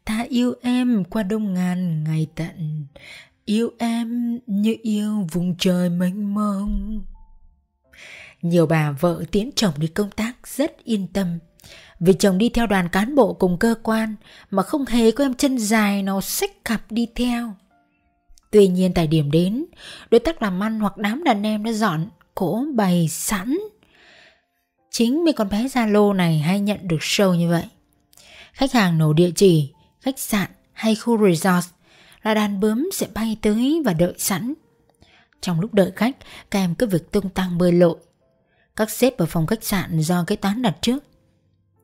[0.06, 2.86] ta yêu em qua đông ngàn ngày tận,
[3.46, 7.04] yêu em như yêu vùng trời mênh mông.
[8.42, 11.40] Nhiều bà vợ tiễn chồng đi công tác rất yên tâm.
[12.00, 14.16] Vì chồng đi theo đoàn cán bộ cùng cơ quan
[14.52, 17.54] Mà không hề có em chân dài nào xách cặp đi theo.
[18.52, 19.66] Tuy nhiên tại điểm đến
[20.12, 23.58] Đối tác làm ăn hoặc đám đàn em đã dọn cỗ bày sẵn.
[24.92, 27.64] Chính mấy con bé Zalo này hay nhận được show như vậy.
[28.54, 29.74] Khách hàng nổ địa chỉ,
[30.06, 31.66] khách sạn hay khu resort
[32.24, 34.54] là đàn bướm sẽ bay tới và đợi sẵn.
[35.42, 36.18] Trong lúc đợi khách,
[36.52, 37.98] các em cứ việc tung tăng bơi lội.
[38.76, 41.04] Các xếp ở phòng khách sạn do cái toán đặt trước.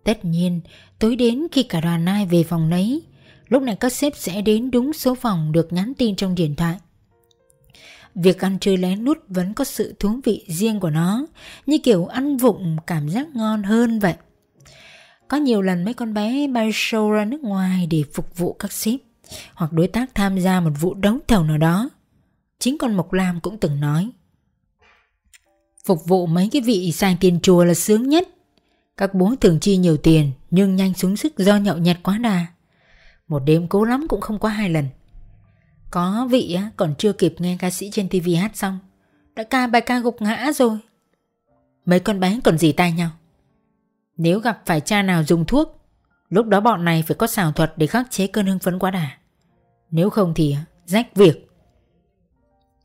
[0.04, 0.62] Tất nhiên
[1.00, 3.04] tối đến khi cả đoàn ai về phòng nấy,
[3.48, 6.76] Lúc này các xếp sẽ đến đúng số phòng được nhắn tin trong điện thoại.
[8.16, 11.26] Việc ăn chơi lén nút vẫn có sự thú vị riêng của nó
[11.66, 14.14] Như kiểu ăn vụng cảm giác ngon hơn vậy.
[15.32, 18.72] Có nhiều lần mấy con bé bay show ra nước ngoài để phục vụ các
[18.72, 19.00] ship
[19.54, 21.90] Hoặc đối tác tham gia một vụ đấu thầu nào đó.
[22.60, 24.12] Chính con Mộc Lam cũng từng nói
[25.86, 28.28] Phục vụ mấy cái vị sang tiền chùa là sướng nhất.
[28.98, 32.46] Các bố thường chi nhiều tiền Nhưng nhanh xuống sức do nhậu nhẹt quá đà.
[33.28, 34.86] Một đêm cố lắm cũng không có hai lần.
[35.92, 38.80] Có vị á, còn chưa kịp nghe ca sĩ trên TV hát xong
[39.36, 40.78] Đã ca bài ca gục ngã rồi.
[41.86, 43.10] Mấy con bé còn gì tay nhau.
[44.24, 45.78] Nếu gặp phải cha nào dùng thuốc,
[46.30, 48.92] Lúc đó bọn này phải có xảo thuật để khắc chế cơn hưng phấn quá
[48.92, 49.10] đà.
[49.92, 50.56] Nếu không thì
[50.86, 51.50] rách việc.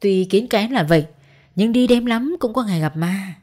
[0.00, 1.06] Tuy kiến kém là vậy,
[1.56, 3.34] Nhưng đi đêm lắm cũng có ngày gặp ma.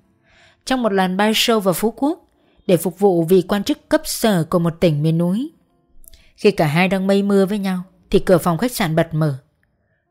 [0.65, 2.27] Trong một lần bay show vào Phú Quốc,
[2.67, 5.51] Để phục vụ vị quan chức cấp sở của một tỉnh miền núi,
[6.35, 9.37] Khi cả hai đang mây mưa với nhau, Thì cửa phòng khách sạn bật mở.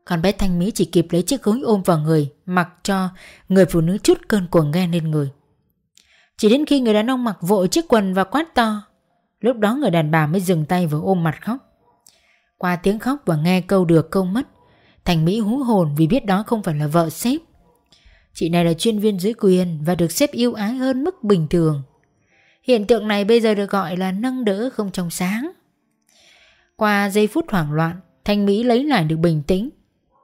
[0.05, 3.09] Còn bé Thanh Mỹ chỉ kịp lấy chiếc gối ôm vào người, Mặc cho
[3.49, 5.29] người phụ nữ chút cơn cuồng ghen lên người.
[6.37, 8.81] Chỉ đến khi người đàn ông mặc vội chiếc quần và quát to
[9.39, 11.57] Lúc đó người đàn bà mới dừng tay và ôm mặt khóc
[12.57, 14.47] Qua tiếng khóc và nghe câu được câu mất
[15.05, 17.41] Thành Mỹ hú hồn vì biết đó không phải là vợ sếp.
[18.33, 21.47] Chị này là chuyên viên dưới quyền và được sếp yêu ái hơn mức bình
[21.49, 21.83] thường.
[22.63, 25.51] Hiện tượng này bây giờ được gọi là nâng đỡ không trong sáng.
[26.75, 29.69] Qua giây phút hoảng loạn, Thanh Mỹ lấy lại được bình tĩnh,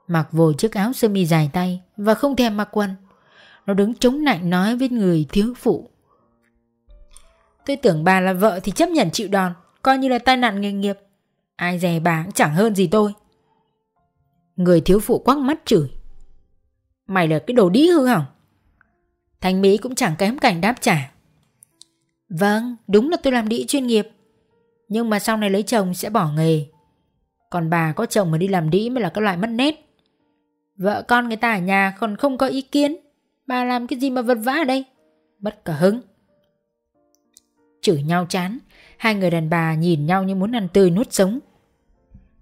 [0.08, 2.90] mặc vội chiếc áo sơ mi dài tay và không thèm mặc quần.
[3.66, 5.90] Nó đứng chống nạnh nói với người thiếu phụ.
[7.66, 10.60] Tôi tưởng bà là vợ thì chấp nhận chịu đòn, coi như là tai nạn
[10.60, 10.98] nghề nghiệp.
[11.56, 13.12] Ai dè bà cũng chẳng hơn gì tôi.
[14.56, 15.90] Người thiếu phụ quắc mắt chửi.
[17.06, 18.24] Mày là cái đồ đĩ hư hỏng.
[19.40, 21.12] Thành Mỹ cũng chẳng kém cảnh đáp trả.
[22.28, 24.08] Vâng đúng là tôi làm đĩ chuyên nghiệp.
[24.88, 26.66] Nhưng mà sau này lấy chồng sẽ bỏ nghề.
[27.50, 29.86] Còn bà có chồng mà đi làm đĩ mới là cái loại mất nét.
[30.76, 32.96] Vợ con người ta ở nhà còn không có ý kiến.
[33.46, 34.84] Bà làm cái gì mà vật vã ở đây?
[35.38, 36.00] Bất cả hứng.
[37.80, 38.58] Chửi nhau chán
[38.96, 41.40] Hai người đàn bà nhìn nhau như muốn ăn tươi nuốt sống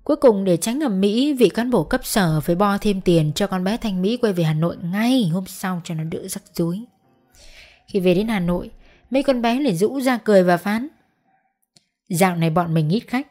[0.09, 3.33] Cuối cùng để tránh ngầm Mỹ, vị cán bộ cấp sở phải bo thêm tiền
[3.35, 6.29] cho con bé Thanh Mỹ quay về Hà Nội ngay hôm sau cho nó đỡ
[6.29, 6.81] rắc rối.
[7.87, 8.71] Khi về đến Hà Nội,
[9.11, 10.89] mấy con bé liền rũ ra cười và phán.
[12.09, 13.27] Dạo này bọn mình ít khách,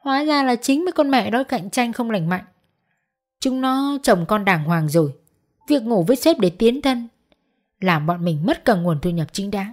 [0.00, 2.44] hóa ra là chính mấy con mẹ đó cạnh tranh không lành mạnh.
[3.40, 5.12] Chúng nó chồng con đàng hoàng rồi,
[5.68, 7.08] việc ngủ với sếp để tiến thân,
[7.80, 9.72] làm bọn mình mất cả nguồn thu nhập chính đáng.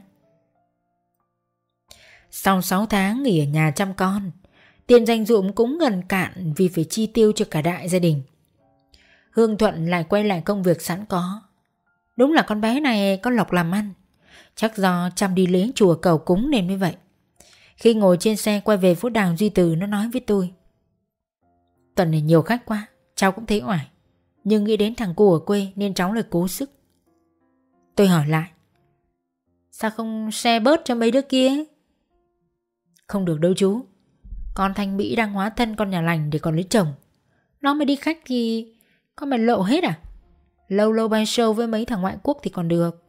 [2.35, 4.31] Sau 6 tháng nghỉ ở nhà chăm con,
[4.87, 8.21] Tiền dành dụm cũng gần cạn vì phải chi tiêu cho cả đại gia đình.
[9.31, 11.41] Hương Thuận lại quay lại công việc sẵn có.
[12.15, 13.93] Đúng là con bé này có lộc làm ăn.
[14.55, 16.95] Chắc do chăm đi lễ chùa cầu cúng nên mới vậy.
[17.77, 20.53] Khi ngồi trên xe quay về phố đào Duy Từ nó nói với tôi.
[21.95, 23.87] Tuần này nhiều khách quá, cháu cũng thấy oải.
[24.43, 26.71] Nhưng nghĩ đến thằng cô ở quê nên cháu lại cố sức.
[27.95, 28.49] Tôi hỏi lại.
[29.71, 31.63] Sao không xe bớt cho mấy đứa kia?
[33.13, 33.85] Không được đâu chú.
[34.53, 36.93] Con Thanh Mỹ đang hóa thân con nhà lành để còn lấy chồng.
[37.61, 38.67] Nó mới đi khách thì
[39.15, 39.99] Con mày lộ hết à?
[40.67, 43.03] Lâu lâu bay show với mấy thằng ngoại quốc thì còn được.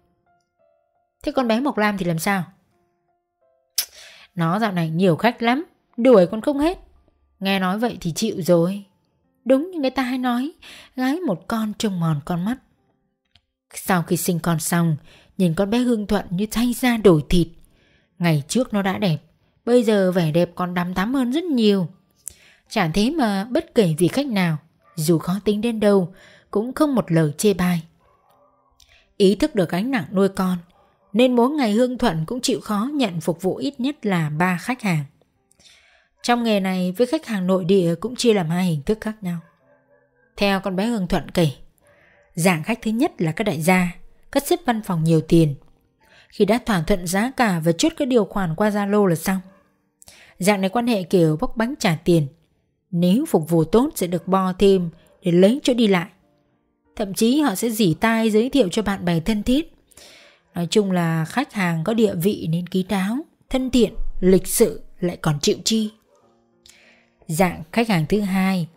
[1.22, 2.44] Thế con bé Mộc Lam thì làm sao?
[4.34, 5.64] Nó dạo này nhiều khách lắm,
[5.96, 6.78] Đuổi con không hết.
[7.40, 8.84] Nghe nói vậy thì chịu rồi.
[9.44, 10.52] Đúng như người ta hay nói,
[10.96, 12.56] Gái một con trông mòn con mắt.
[13.74, 14.96] Sau khi sinh con xong,
[15.38, 17.48] Nhìn con bé Hương Thuận như thay da đổi thịt.
[18.18, 19.18] Ngày trước nó đã đẹp
[19.64, 21.88] Bây giờ vẻ đẹp còn đắm thắm hơn rất nhiều.
[22.68, 24.56] Chẳng thế mà bất kể vị khách nào,
[24.96, 26.14] Dù khó tính đến đâu,
[26.50, 27.82] Cũng không một lời chê bai.
[29.16, 30.58] Ý thức được gánh nặng nuôi con,
[31.12, 34.58] Nên mỗi ngày Hương Thuận cũng chịu khó nhận phục vụ ít nhất là ba
[34.60, 35.04] khách hàng.
[36.22, 39.16] Trong nghề này với khách hàng nội địa cũng chia làm hai hình thức khác
[39.20, 39.38] nhau.
[40.36, 41.48] Theo con bé Hương Thuận kể,
[42.34, 43.88] Dạng khách thứ nhất là các đại gia
[44.32, 45.54] Các xếp văn phòng nhiều tiền.
[46.28, 49.40] Khi đã thỏa thuận giá cả và chốt các điều khoản qua Zalo là xong
[50.38, 52.26] Dạng này quan hệ kiểu bóc bánh trả tiền.
[52.90, 54.90] Nếu phục vụ tốt sẽ được bo thêm
[55.22, 56.06] Để lấy chỗ đi lại.
[56.96, 59.74] Thậm chí họ sẽ dỉ tai giới thiệu cho bạn bè thân thiết.
[60.54, 63.18] Nói chung là khách hàng có địa vị nên ký đáo
[63.50, 65.90] Thân thiện, lịch sự lại còn chịu chi.
[67.26, 68.68] Dạng khách hàng thứ hai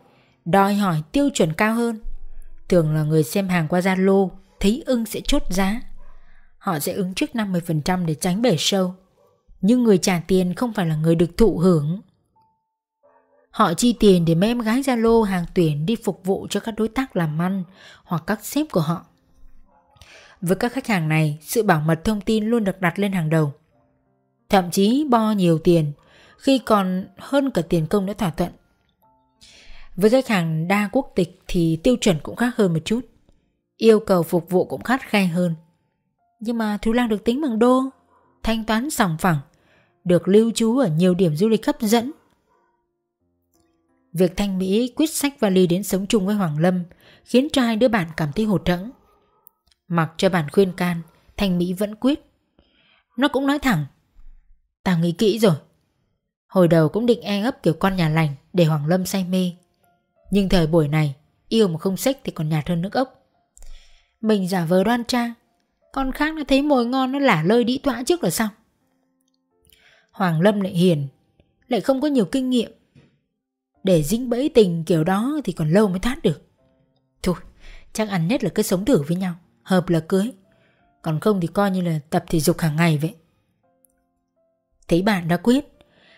[0.46, 2.00] Đòi hỏi tiêu chuẩn cao hơn.
[2.70, 5.82] Thường là người xem hàng qua Zalo Thấy ưng sẽ chốt giá.
[6.58, 8.96] Họ sẽ ứng trước 50% để tránh bể sâu
[9.62, 12.02] nhưng người trả tiền không phải là người được thụ hưởng
[13.58, 16.74] Họ chi tiền để mấy em gái Zalo hàng tuyển đi phục vụ cho các
[16.78, 17.64] đối tác làm ăn
[18.04, 19.06] hoặc các sếp của họ.
[20.42, 23.30] Với các khách hàng này, sự bảo mật thông tin luôn được đặt lên hàng
[23.30, 23.54] đầu.
[24.50, 25.92] Thậm chí bo nhiều tiền
[26.38, 28.52] khi còn hơn cả tiền công đã thỏa thuận.
[29.96, 33.02] Với khách hàng đa quốc tịch thì tiêu chuẩn cũng khác hơn một chút.
[33.78, 35.56] Yêu cầu phục vụ cũng khắt khe hơn.
[36.40, 37.84] Nhưng mà Thú Lan được tính bằng đô,
[38.44, 39.40] thanh toán sòng phẳng,
[40.04, 42.12] được lưu trú ở nhiều điểm du lịch hấp dẫn.
[44.14, 46.84] Việc Thanh Mỹ quyết sách vali đến sống chung với Hoàng Lâm
[47.26, 48.92] khiến cho hai đứa bạn cảm thấy hụt hẫng.
[49.88, 51.02] Mặc cho bạn khuyên can,
[51.38, 52.20] Thanh Mỹ vẫn quyết.
[53.18, 53.86] Nó cũng nói thẳng,
[54.84, 55.56] tao nghĩ kỹ rồi.
[56.48, 59.52] Hồi đầu cũng định e ấp kiểu con nhà lành để Hoàng Lâm say mê.
[60.32, 61.16] Nhưng thời buổi này,
[61.48, 63.26] yêu mà không sách thì còn nhạt hơn nước ốc.
[64.22, 65.34] Mình giả vờ đoan trang,
[65.98, 68.50] con khác nó thấy mồi ngon nó lả lơi đĩ tọa trước là xong.
[70.12, 71.08] Hoàng Lâm lại hiền,
[71.68, 72.72] lại không có nhiều kinh nghiệm.
[73.84, 76.42] Để dính bẫy tình kiểu đó thì còn lâu mới thoát được.
[77.24, 77.36] Thôi,
[77.94, 80.32] chắc ăn nhất là cứ sống thử với nhau, hợp là cưới.
[81.02, 83.16] Còn không thì coi như là tập thể dục hàng ngày vậy.
[84.88, 85.66] Thấy bạn đã quyết,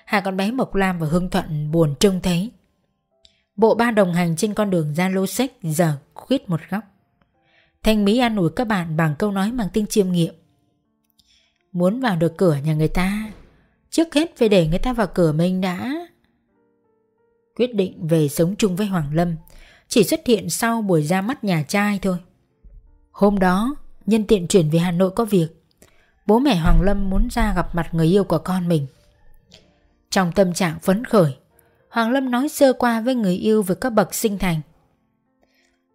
[0.05, 2.51] hai con bé Mộc Lam và Hương Thuận buồn trông thấy.
[3.55, 6.83] Bộ ba đồng hành trên con đường ra lô sách giờ khuyết một góc.
[7.83, 10.33] Thanh Mỹ an ủi các bạn bằng câu nói mang tinh chiêm nghiệm.
[11.71, 13.31] Muốn vào được cửa nhà người ta,
[13.89, 16.07] trước hết phải để người ta vào cửa mình đã.
[17.55, 19.35] Quyết định về sống chung với Hoàng Lâm
[19.87, 22.17] chỉ xuất hiện sau buổi ra mắt nhà trai thôi.
[23.11, 25.47] Hôm đó, nhân tiện chuyển về Hà Nội có việc.
[26.25, 28.87] Bố mẹ Hoàng Lâm muốn ra gặp mặt người yêu của con mình.
[30.09, 31.35] Trong tâm trạng phấn khởi,
[31.89, 34.61] Hoàng Lâm nói sơ qua với người yêu về các bậc sinh thành.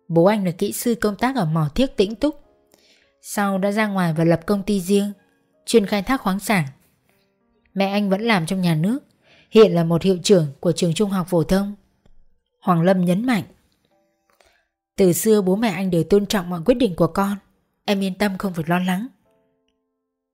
[0.09, 2.41] Bố anh là kỹ sư công tác ở mỏ thiết tĩnh túc.
[3.23, 5.13] Sau đã ra ngoài và lập công ty riêng,
[5.67, 6.65] chuyên khai thác khoáng sản.
[7.75, 8.99] Mẹ anh vẫn làm trong nhà nước,
[9.51, 11.75] hiện là một hiệu trưởng của trường trung học phổ thông.
[12.61, 13.45] Hoàng Lâm nhấn mạnh.
[14.97, 17.37] Từ xưa bố mẹ anh đều tôn trọng mọi quyết định của con,
[17.85, 19.07] em yên tâm không phải lo lắng.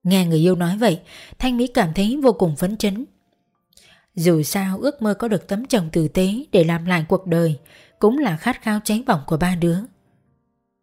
[0.02, 1.00] Nghe người yêu nói vậy,
[1.38, 3.04] Thanh Mỹ cảm thấy vô cùng phấn chấn.
[4.14, 7.59] Dù sao ước mơ có được tấm chồng tử tế để làm lại cuộc đời
[8.00, 9.78] cũng là khát khao cháy bỏng của ba đứa.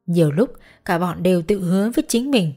[0.05, 0.53] Nhiều lúc
[0.85, 2.53] cả bọn đều tự hứa với chính mình.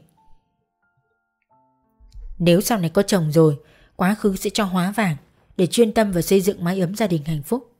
[2.39, 3.59] Nếu sau này có chồng rồi,
[3.95, 5.15] quá khứ sẽ cho hóa vàng
[5.57, 7.71] để chuyên tâm vào xây dựng mái ấm gia đình hạnh phúc.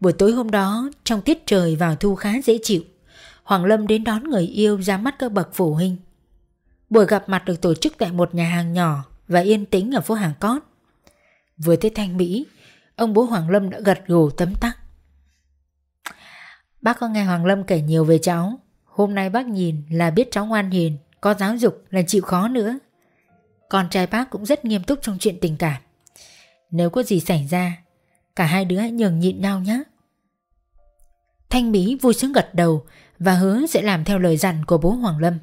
[0.00, 2.82] Buổi tối hôm đó, trong tiết trời vào thu khá dễ chịu,
[3.42, 5.96] Hoàng Lâm đến đón người yêu ra mắt các bậc phụ huynh.
[6.90, 10.00] Buổi gặp mặt được tổ chức tại một nhà hàng nhỏ và yên tĩnh ở
[10.00, 10.62] phố Hàng Cót.
[11.56, 12.46] Vừa tới Thanh Mỹ,
[12.96, 14.77] ông bố Hoàng Lâm đã gật gù tấm tắc.
[16.82, 18.58] Bác có nghe Hoàng Lâm kể nhiều về cháu.
[18.84, 22.48] Hôm nay bác nhìn là biết cháu ngoan hiền, có giáo dục là chịu khó
[22.48, 22.78] nữa.
[23.68, 25.82] Con trai bác cũng rất nghiêm túc trong chuyện tình cảm.
[26.70, 27.82] Nếu có gì xảy ra,
[28.36, 29.82] cả hai đứa hãy nhường nhịn nhau nhé.
[31.50, 32.86] Thanh Mỹ vui sướng gật đầu
[33.18, 35.38] và hứa sẽ làm theo lời dặn của bố Hoàng Lâm.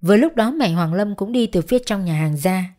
[0.00, 2.74] Vừa lúc đó mẹ Hoàng Lâm cũng đi từ phía trong nhà hàng ra.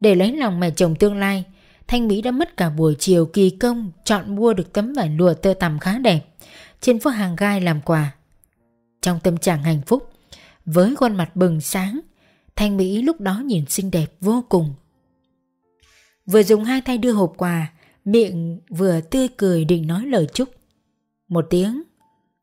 [0.00, 1.44] Để lấy lòng mẹ chồng tương lai,
[1.88, 5.34] Thanh Mỹ đã mất cả buổi chiều kỳ công chọn mua được tấm vải lụa
[5.34, 6.20] tơ tằm khá đẹp
[6.86, 8.14] trên phố hàng gai làm quà.
[9.02, 10.10] Trong tâm trạng hạnh phúc,
[10.64, 12.00] với khuôn mặt bừng sáng,
[12.56, 14.74] Thanh Mỹ lúc đó nhìn xinh đẹp vô cùng.
[16.26, 17.72] Vừa dùng hai tay đưa hộp quà,
[18.04, 20.48] miệng vừa tươi cười định nói lời chúc.
[21.28, 21.82] Một tiếng,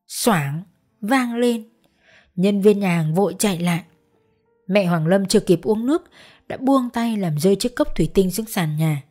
[0.08, 0.64] xoảng,
[1.02, 1.70] vang lên.
[2.36, 3.84] Nhân viên nhà hàng vội chạy lại.
[4.68, 6.04] Mẹ Hoàng Lâm chưa kịp uống nước,
[6.48, 9.04] đã buông tay làm rơi chiếc cốc thủy tinh xuống sàn nhà.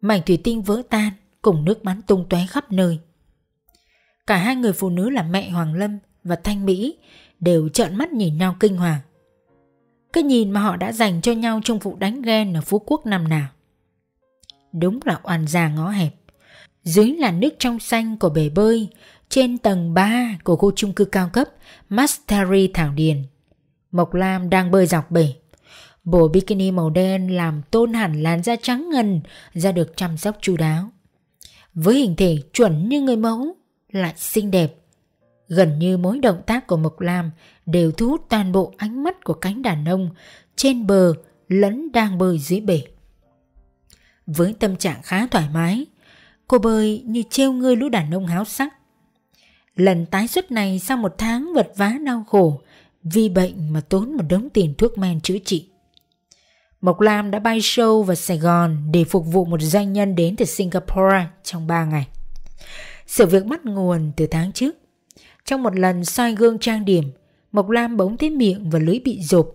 [0.00, 2.98] Mảnh thủy tinh vỡ tan, cùng nước bắn tung tóe khắp nơi.
[4.26, 6.96] Cả hai người phụ nữ là mẹ Hoàng Lâm và Thanh Mỹ
[7.40, 9.00] đều trợn mắt nhìn nhau kinh hoàng.
[10.12, 13.06] Cái nhìn mà họ đã dành cho nhau trong vụ đánh ghen ở Phú Quốc
[13.06, 13.48] năm nào.
[14.72, 16.14] Đúng là oan già ngõ hẹp.
[16.84, 18.88] Dưới là nước trong xanh của bể bơi,
[19.28, 21.48] trên tầng 3 của khu chung cư cao cấp
[21.88, 23.22] Mastery Thảo Điền.
[23.92, 25.32] Mộc Lam đang bơi dọc bể.
[26.04, 29.20] Bộ bikini màu đen làm tôn hẳn làn da trắng ngần
[29.52, 30.90] ra được chăm sóc chu đáo.
[31.74, 33.56] Với hình thể chuẩn như người mẫu,
[33.92, 34.74] lại xinh đẹp.
[35.48, 37.30] Gần như mỗi động tác của Mộc Lam
[37.66, 40.10] đều thu hút toàn bộ ánh mắt của cánh đàn ông
[40.56, 41.12] trên bờ
[41.48, 42.82] lẫn đang bơi dưới bể.
[44.26, 45.86] Với tâm trạng khá thoải mái,
[46.48, 48.74] cô bơi như trêu ngươi lũ đàn ông háo sắc.
[49.76, 52.60] Lần tái xuất này sau một tháng vật vã đau khổ
[53.02, 55.68] vì bệnh mà tốn một đống tiền thuốc men chữa trị.
[56.80, 60.36] Mộc Lam đã bay show vào Sài Gòn để phục vụ một doanh nhân đến
[60.36, 62.06] từ Singapore trong 3 ngày.
[63.10, 64.76] Sự việc bắt nguồn từ tháng trước.
[65.44, 67.04] Trong một lần soi gương trang điểm,
[67.52, 69.48] Mộc Lam bỗng thấy miệng và lưỡi bị rộp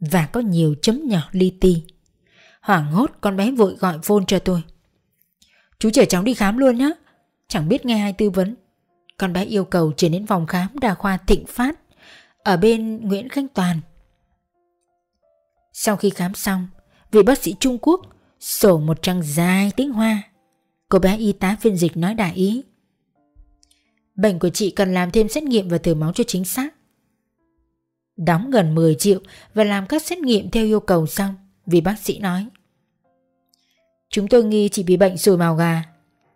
[0.00, 1.82] và có nhiều chấm nhỏ li ti.
[2.60, 4.62] Hoảng hốt con bé vội gọi phone cho tôi.
[5.78, 6.92] Chú chở cháu đi khám luôn nhé.
[7.48, 8.54] Chẳng biết nghe ai tư vấn.
[9.18, 11.78] Con bé yêu cầu chuyển đến phòng khám đa khoa Thịnh Phát
[12.42, 13.80] Ở bên Nguyễn Khánh Toàn
[15.72, 16.68] Sau khi khám xong
[17.12, 18.00] Vị bác sĩ Trung Quốc
[18.40, 20.22] Sổ một trang dài tiếng Hoa
[20.88, 22.62] Cô bé y tá phiên dịch nói đại ý
[24.20, 26.74] Bệnh của chị cần làm thêm xét nghiệm và thử máu cho chính xác.
[28.16, 29.20] Đóng gần 10 triệu
[29.54, 31.34] Và làm các xét nghiệm theo yêu cầu xong,
[31.66, 32.46] Vì bác sĩ nói.
[34.10, 35.82] Chúng tôi nghi chị bị bệnh sùi màu gà.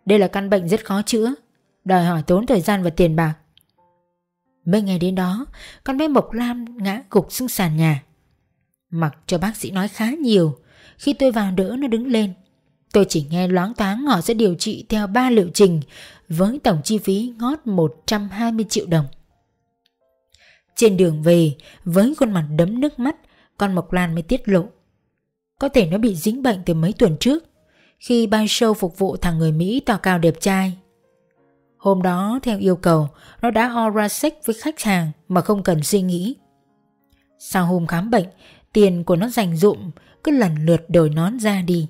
[0.05, 1.33] Đây là căn bệnh rất khó chữa.
[1.85, 3.33] Đòi hỏi tốn thời gian và tiền bạc.
[4.65, 5.45] Mấy ngày đến đó,
[5.83, 8.03] Con bé Mộc Lam ngã gục xuống sàn nhà.
[8.89, 10.57] Mặc cho bác sĩ nói khá nhiều,
[10.97, 12.33] Khi tôi vào đỡ nó đứng lên
[12.95, 15.81] Tôi chỉ nghe loáng thoáng họ sẽ điều trị theo ba liệu trình
[16.29, 19.05] với tổng chi phí ngót 120 triệu đồng.
[20.75, 21.53] Trên đường về,
[21.85, 23.15] với khuôn mặt đấm nước mắt,
[23.57, 24.65] con Mộc Lan mới tiết lộ.
[25.59, 27.43] Có thể nó bị dính bệnh từ mấy tuần trước,
[27.99, 30.77] khi bay show phục vụ thằng người Mỹ to cao đẹp trai.
[31.77, 33.09] Hôm đó, theo yêu cầu,
[33.41, 36.35] nó đã aura sex với khách hàng mà không cần suy nghĩ.
[37.39, 38.27] Sau hôm khám bệnh,
[38.73, 39.91] tiền của nó dành dụm
[40.23, 41.87] cứ lần lượt đổi nón ra đi.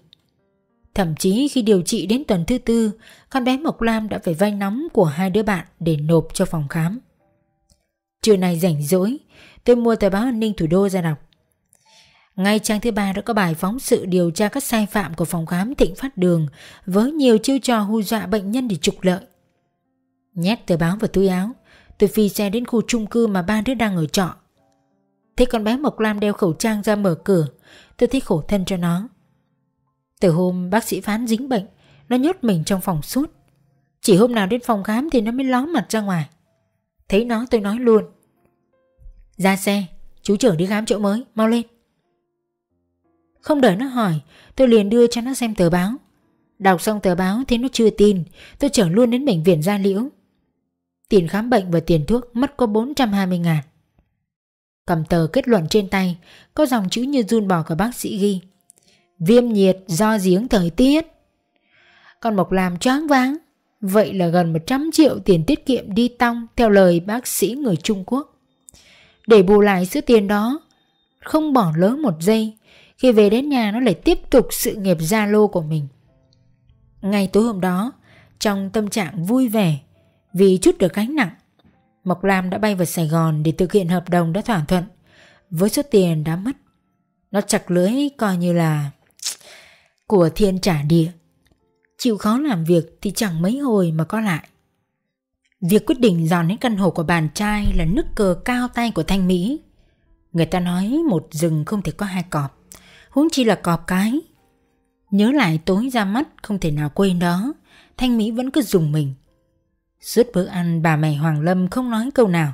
[0.96, 2.92] Thậm chí khi điều trị đến tuần thứ tư,
[3.30, 6.46] con bé Mộc Lam đã phải vay nóng của hai đứa bạn để nộp cho
[6.46, 7.00] phòng khám.
[8.22, 9.18] Trưa này rảnh rỗi,
[9.64, 11.18] tôi mua tờ báo an ninh thủ đô ra đọc.
[12.36, 15.26] Ngay trang thứ ba đã có bài phóng sự điều tra các sai phạm của
[15.26, 16.48] phòng khám Thịnh Phát Đường
[16.86, 19.22] với nhiều chiêu trò hù dọa bệnh nhân để trục lợi.
[20.34, 21.52] Nhét tờ báo vào túi áo,
[21.98, 24.36] tôi phi xe đến khu chung cư mà ba đứa đang ở trọ.
[25.38, 27.48] Thấy con bé Mộc Lam đeo khẩu trang ra mở cửa,
[27.98, 29.08] tôi thấy khổ thân cho nó.
[30.26, 31.66] Từ hôm bác sĩ phán dính bệnh,
[32.10, 33.32] Nó nhốt mình trong phòng suốt
[34.02, 36.30] Chỉ hôm nào đến phòng khám thì nó mới ló mặt ra ngoài.
[37.10, 38.04] Thấy nó, tôi nói luôn.
[39.38, 39.84] Ra xe,
[40.22, 41.62] Chú chở đi khám chỗ mới, Mau lên.
[43.42, 44.20] Không đợi nó hỏi,
[44.56, 45.92] Tôi liền đưa cho nó xem tờ báo.
[46.60, 48.24] Đọc xong tờ báo thấy nó chưa tin,
[48.60, 50.08] Tôi chở luôn đến bệnh viện Gia Liễu.
[51.10, 53.64] Tiền khám bệnh và tiền thuốc mất có 420 ngàn.
[54.86, 56.18] Cầm tờ kết luận trên tay,
[56.54, 58.42] Có dòng chữ như run bò của bác sĩ ghi.
[59.20, 61.08] Viêm nhiệt do giếng thời tiết.
[62.20, 63.38] Con Mộc làm choáng váng.
[63.82, 67.76] Vậy là gần 100 triệu tiền tiết kiệm đi tong, Theo lời bác sĩ người
[67.76, 68.40] Trung Quốc.
[69.28, 70.60] Để bù lại số tiền đó,
[71.20, 72.58] Không bỏ lỡ một giây,
[72.98, 75.88] Khi về đến nhà nó lại tiếp tục sự nghiệp gia lô của mình.
[77.02, 77.92] Ngày tối hôm đó,
[78.40, 79.78] Trong tâm trạng vui vẻ,
[80.34, 81.32] Vì chút được gánh nặng,
[82.04, 84.84] Mộc Lam đã bay vào Sài Gòn để thực hiện hợp đồng đã thỏa thuận,
[85.50, 86.52] Với số tiền đã mất.
[87.32, 88.92] Nó chặt lưới coi như là
[90.08, 91.12] của thiên trả địa.
[91.98, 94.48] Chịu khó làm việc thì chẳng mấy hồi mà có lại.
[95.62, 98.92] Việc quyết định dọn đến căn hộ của bạn trai là nước cờ cao tay
[98.92, 99.60] của Thanh Mỹ.
[100.32, 102.60] Người ta nói một rừng không thể có hai cọp,
[103.10, 104.20] huống chi là cọp cái.
[105.12, 107.54] Nhớ lại tối ra mắt không thể nào quên đó,
[107.98, 109.14] Thanh Mỹ vẫn cứ dùng mình.
[110.02, 112.54] Suốt bữa ăn bà mẹ Hoàng Lâm không nói câu nào.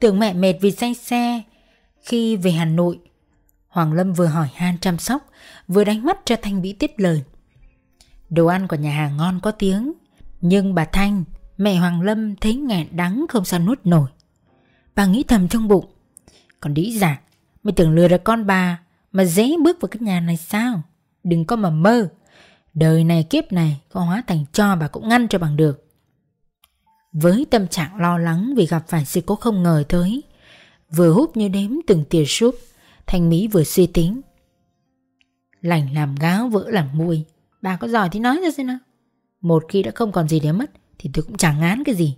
[0.00, 1.42] Tưởng mẹ mệt vì say xe
[2.02, 2.98] khi về Hà Nội
[3.72, 5.26] Hoàng Lâm vừa hỏi han chăm sóc,
[5.68, 7.22] vừa đánh mắt cho Thanh Mỹ tiết lời.
[8.30, 9.92] Đồ ăn của nhà hàng ngon có tiếng,
[10.40, 11.24] nhưng bà Thanh,
[11.56, 14.10] mẹ Hoàng Lâm thấy nghẹn đắng không sao nuốt nổi.
[14.94, 15.86] Bà nghĩ thầm trong bụng,
[16.60, 17.20] còn đĩ giả,
[17.62, 18.80] mày tưởng lừa được con bà
[19.12, 20.82] mà dễ bước vào cái nhà này sao?
[21.24, 22.08] Đừng có mà mơ,
[22.74, 25.86] đời này kiếp này có hóa thành cho bà cũng ngăn cho bằng được.
[27.12, 30.22] Với tâm trạng lo lắng vì gặp phải sự cố không ngờ tới,
[30.90, 32.54] vừa hút như đếm từng tia súp,
[33.06, 34.20] Thanh Mỹ vừa suy tính.
[35.60, 37.24] Lành làm gáo, vỡ làm mùi
[37.62, 38.78] Bà có giỏi thì nói ra xem nào.
[39.40, 42.16] Một khi đã không còn gì để mất, Thì tôi cũng chẳng ngán cái gì.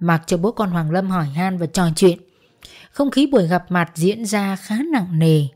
[0.00, 2.18] Mặc cho bố con Hoàng Lâm hỏi han và trò chuyện,
[2.90, 5.46] Không khí buổi gặp mặt diễn ra khá nặng nề.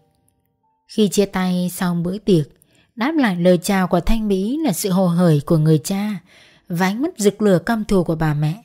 [0.88, 2.48] Khi chia tay sau bữa tiệc,
[2.96, 6.20] Đáp lại lời chào của Thanh Mỹ là sự hồ hởi của người cha
[6.68, 8.62] Và ánh mắt rực lửa căm thù của bà mẹ.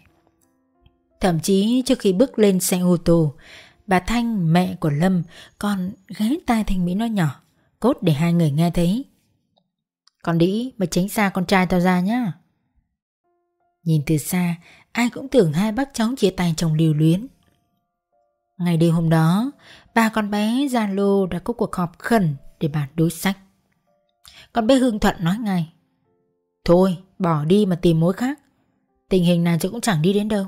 [1.19, 3.33] Thậm chí trước khi bước lên xe ô tô
[3.87, 5.23] Bà Thanh, mẹ của Lâm,
[5.59, 7.41] còn ghé tai Thanh Mỹ nói nhỏ,
[7.79, 9.05] cốt để hai người nghe thấy.
[10.23, 12.33] Con đĩ, mà tránh xa con trai tao ra nhá.
[13.83, 14.55] Nhìn từ xa,
[14.91, 17.27] ai cũng tưởng hai bác cháu chia tay trong liều luyến.
[18.57, 19.51] Ngày đêm hôm đó,
[19.95, 23.37] ba con bé Gia Lô đã có cuộc họp khẩn để bàn đối sách.
[24.53, 25.73] Con bé Hương Thuận nói ngay.
[26.65, 28.39] Thôi, bỏ đi mà tìm mối khác.
[29.09, 30.45] Tình hình này chứ cũng chẳng đi đến đâu.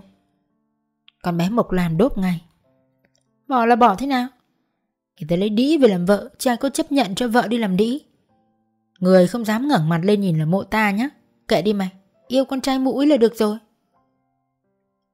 [1.24, 2.42] Con bé Mộc Lan đốt ngay.
[3.48, 4.28] Bỏ là bỏ thế nào?
[5.20, 7.78] Người ta lấy đĩ về làm vợ, Cha có chấp nhận cho vợ đi làm
[7.78, 8.00] đĩ.
[9.00, 11.10] Người không dám ngẩng mặt lên nhìn là mộ ta nhá.
[11.48, 11.89] Kệ đi mày,
[12.28, 13.58] Yêu con trai mũi là được rồi.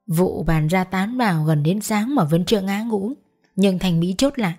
[0.08, 3.12] Vụ bàn ra tán vào gần đến sáng mà vẫn chưa ngã ngủ,
[3.56, 4.56] Nhưng thành Mỹ chốt lại.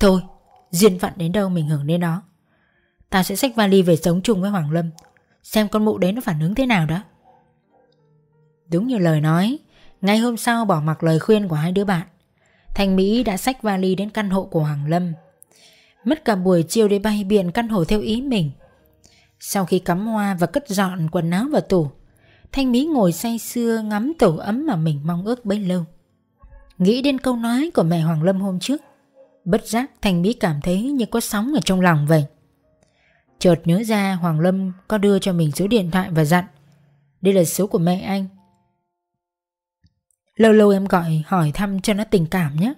[0.00, 0.20] Thôi,
[0.70, 2.22] Duyên phận đến đâu mình hưởng đến đó.
[3.10, 4.90] Tao sẽ xách vali về sống chung với Hoàng Lâm,
[5.42, 7.02] Xem con mụ đấy nó phản ứng thế nào đó.
[8.70, 9.58] Đúng như lời nói
[10.00, 12.06] Ngày hôm sau bỏ mặc lời khuyên của hai đứa bạn.
[12.78, 15.12] Thanh Mỹ đã xách vali đến căn hộ của Hoàng Lâm.
[16.04, 18.50] Mất cả buổi chiều để bay biện căn hộ theo ý mình.
[19.40, 21.88] Sau khi cắm hoa và cất dọn quần áo vào tủ,
[22.52, 25.84] Thanh Mỹ ngồi say sưa ngắm tổ ấm mà mình mong ước bấy lâu.
[26.78, 28.80] Nghĩ đến câu nói của mẹ Hoàng Lâm hôm trước,
[29.44, 32.24] Bất giác Thanh Mỹ cảm thấy như có sóng ở trong lòng vậy.
[33.38, 36.44] Chợt nhớ ra Hoàng Lâm có đưa cho mình số điện thoại và dặn,
[37.20, 38.28] Đây là số của mẹ anh
[40.38, 42.74] Lâu lâu em gọi hỏi thăm cho nó tình cảm nhé.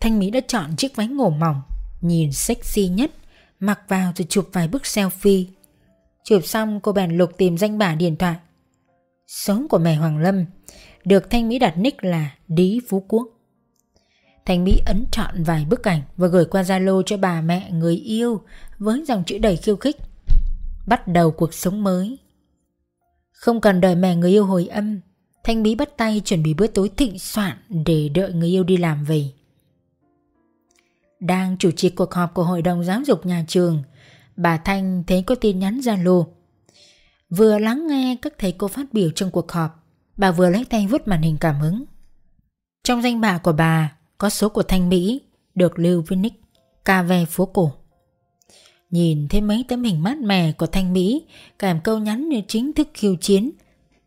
[0.00, 1.62] Thanh Mỹ đã chọn chiếc váy ngủ mỏng,
[2.00, 3.10] Nhìn sexy nhất.
[3.60, 5.44] Mặc vào rồi chụp vài bức selfie.
[6.24, 8.36] Chụp xong, cô bèn lục tìm danh bả điện thoại.
[9.26, 10.44] Số của mẹ Hoàng Lâm,
[11.04, 13.28] Được Thanh Mỹ đặt nick là Đí Phú Quốc.
[14.46, 17.96] Thanh Mỹ ấn chọn vài bức ảnh Và gửi qua Zalo cho bà mẹ người
[17.96, 18.40] yêu
[18.78, 19.96] Với dòng chữ đầy khiêu khích.
[20.86, 22.18] Bắt đầu cuộc sống mới.
[23.32, 25.00] Không cần đợi mẹ người yêu hồi âm
[25.44, 28.76] Thanh Mỹ bắt tay chuẩn bị bữa tối thịnh soạn Để đợi người yêu đi
[28.76, 29.24] làm về.
[31.20, 33.82] Đang chủ trì cuộc họp của Hội đồng Giáo dục nhà trường,
[34.36, 36.26] Bà Thanh thấy có tin nhắn Zalo
[37.30, 39.84] Vừa lắng nghe các thầy cô phát biểu trong cuộc họp,
[40.16, 41.84] Bà vừa lấy tay vứt màn hình cảm hứng.
[42.84, 45.20] Trong danh bạ của bà, Có số của Thanh Mỹ,
[45.54, 46.42] Được lưu với nick
[46.84, 47.72] Cà ve phố cổ.
[48.90, 51.26] Nhìn thấy mấy tấm hình mát mẻ của Thanh Mỹ,
[51.58, 53.50] cảm câu nhắn như chính thức khiêu chiến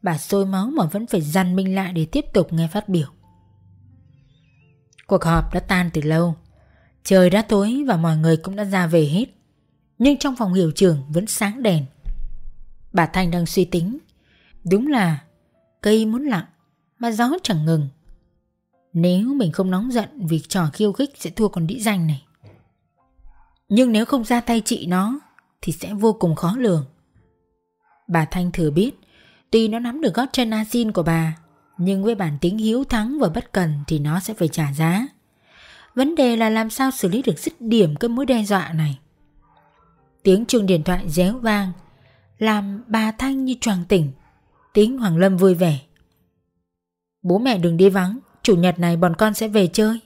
[0.08, 3.08] Bà sôi máu mà vẫn phải dằn mình lại để tiếp tục nghe phát biểu.
[5.08, 6.36] Cuộc họp đã tan từ lâu.
[7.04, 9.26] Trời đã tối và mọi người cũng đã ra về hết.
[9.98, 11.86] Nhưng trong phòng hiệu trưởng vẫn sáng đèn.
[12.94, 13.98] Bà Thanh đang suy tính.
[14.72, 15.24] Đúng là
[15.82, 16.46] cây muốn lặng
[17.00, 17.88] mà gió chẳng ngừng.
[18.94, 22.26] Nếu mình không nóng giận vì trò khiêu khích sẽ thua con đĩ danh này.
[23.70, 25.20] Nhưng nếu không ra tay trị nó
[25.62, 26.86] Thì sẽ vô cùng khó lường.
[28.08, 28.92] Bà Thanh thừa biết.
[29.52, 31.38] Tuy nó nắm được gót chân asin của bà,
[31.78, 35.08] Nhưng với bản tính hiếu thắng và bất cần Thì nó sẽ phải trả giá.
[35.96, 39.00] Vấn đề là làm sao xử lý được dứt điểm cái mối đe dọa này.
[40.24, 41.72] Tiếng chuông điện thoại réo vang,
[42.40, 44.12] Làm bà Thanh như choàng tỉnh.
[44.74, 45.80] Tiếng Hoàng Lâm vui vẻ.
[47.22, 50.00] Bố mẹ đừng đi vắng, Chủ nhật này bọn con sẽ về chơi.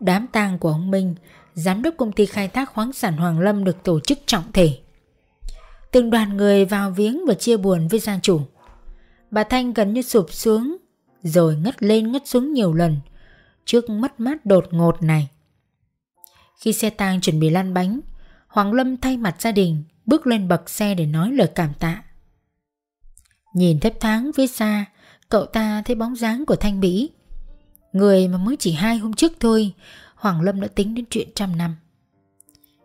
[0.00, 1.14] Đám tang của ông Minh,
[1.54, 4.78] Giám đốc công ty khai thác khoáng sản Hoàng Lâm được tổ chức trọng thể.
[5.94, 8.40] Từng đoàn người vào viếng và chia buồn với gia chủ.
[9.30, 10.76] Bà Thanh gần như sụp xuống,
[11.22, 13.00] Rồi ngất lên ngất xuống nhiều lần,
[13.64, 15.28] Trước mất mát đột ngột này.
[16.60, 18.00] Khi xe tang chuẩn bị lăn bánh,
[18.48, 22.02] Hoàng Lâm thay mặt gia đình, Bước lên bậc xe để nói lời cảm tạ.
[23.54, 24.84] Nhìn thấp tháng phía xa,
[25.28, 27.10] Cậu ta thấy bóng dáng của Thanh Mỹ
[27.92, 29.72] Người mà mới chỉ hai hôm trước thôi,
[30.14, 31.76] Hoàng Lâm đã tính đến chuyện trăm năm.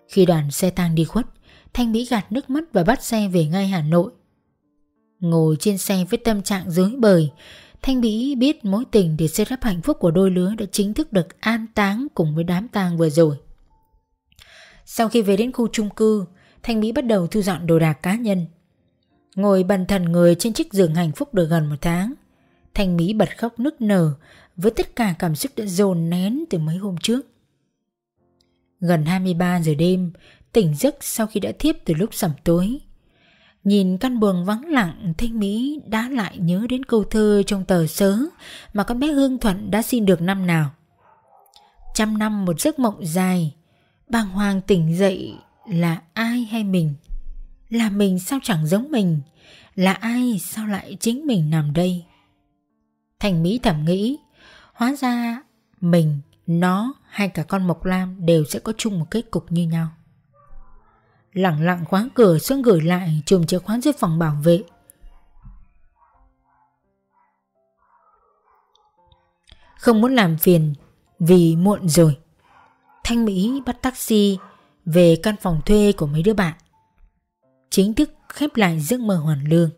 [0.07, 1.25] Khi đoàn xe tang đi khuất
[1.73, 4.11] Thanh Mỹ gạt nước mắt và bắt xe về ngay Hà Nội.
[5.19, 7.29] Ngồi trên xe với tâm trạng dối bời,
[7.81, 10.93] Thanh Mỹ biết mối tình để xây đắp hạnh phúc của đôi lứa đã chính
[10.93, 13.35] thức được an táng cùng với đám tang vừa rồi.
[14.85, 16.25] Sau khi về đến khu chung cư,
[16.63, 18.45] Thanh Mỹ bắt đầu thu dọn đồ đạc cá nhân.
[19.35, 22.13] Ngồi bần thần người trên chiếc giường hạnh phúc được gần một tháng,
[22.73, 24.13] Thanh Mỹ bật khóc nức nở
[24.55, 27.21] với tất cả cảm xúc đã dồn nén từ mấy hôm trước.
[28.79, 30.11] Gần 23 giờ đêm,
[30.51, 32.79] tỉnh giấc sau khi đã thiếp từ lúc sẩm tối.
[33.63, 37.87] Nhìn căn buồng vắng lặng, Thanh Mỹ đã lại nhớ đến câu thơ trong tờ
[37.87, 38.17] sớ
[38.73, 40.69] mà con bé Hương Thuận đã xin được năm nào.
[41.93, 43.55] Trăm năm một giấc mộng dài,
[44.09, 45.33] bàng hoàng tỉnh dậy
[45.67, 46.93] là ai hay mình?
[47.69, 49.21] Là mình sao chẳng giống mình?
[49.75, 52.05] Là ai sao lại chính mình nằm đây?
[53.19, 54.17] Thành Mỹ thầm nghĩ,
[54.73, 55.41] hóa ra
[55.81, 59.67] mình, nó hay cả con Mộc Lam đều sẽ có chung một kết cục như
[59.67, 59.89] nhau
[61.33, 64.63] lặng lặng khóa cửa xuống gửi lại chùm chìa khóa dưới phòng bảo vệ.
[69.79, 70.73] Không muốn làm phiền
[71.19, 72.17] vì muộn rồi.
[73.03, 74.37] Thanh Mỹ bắt taxi
[74.85, 76.53] về căn phòng thuê của mấy đứa bạn.
[77.69, 79.69] Chính thức khép lại giấc mơ hoàn lương.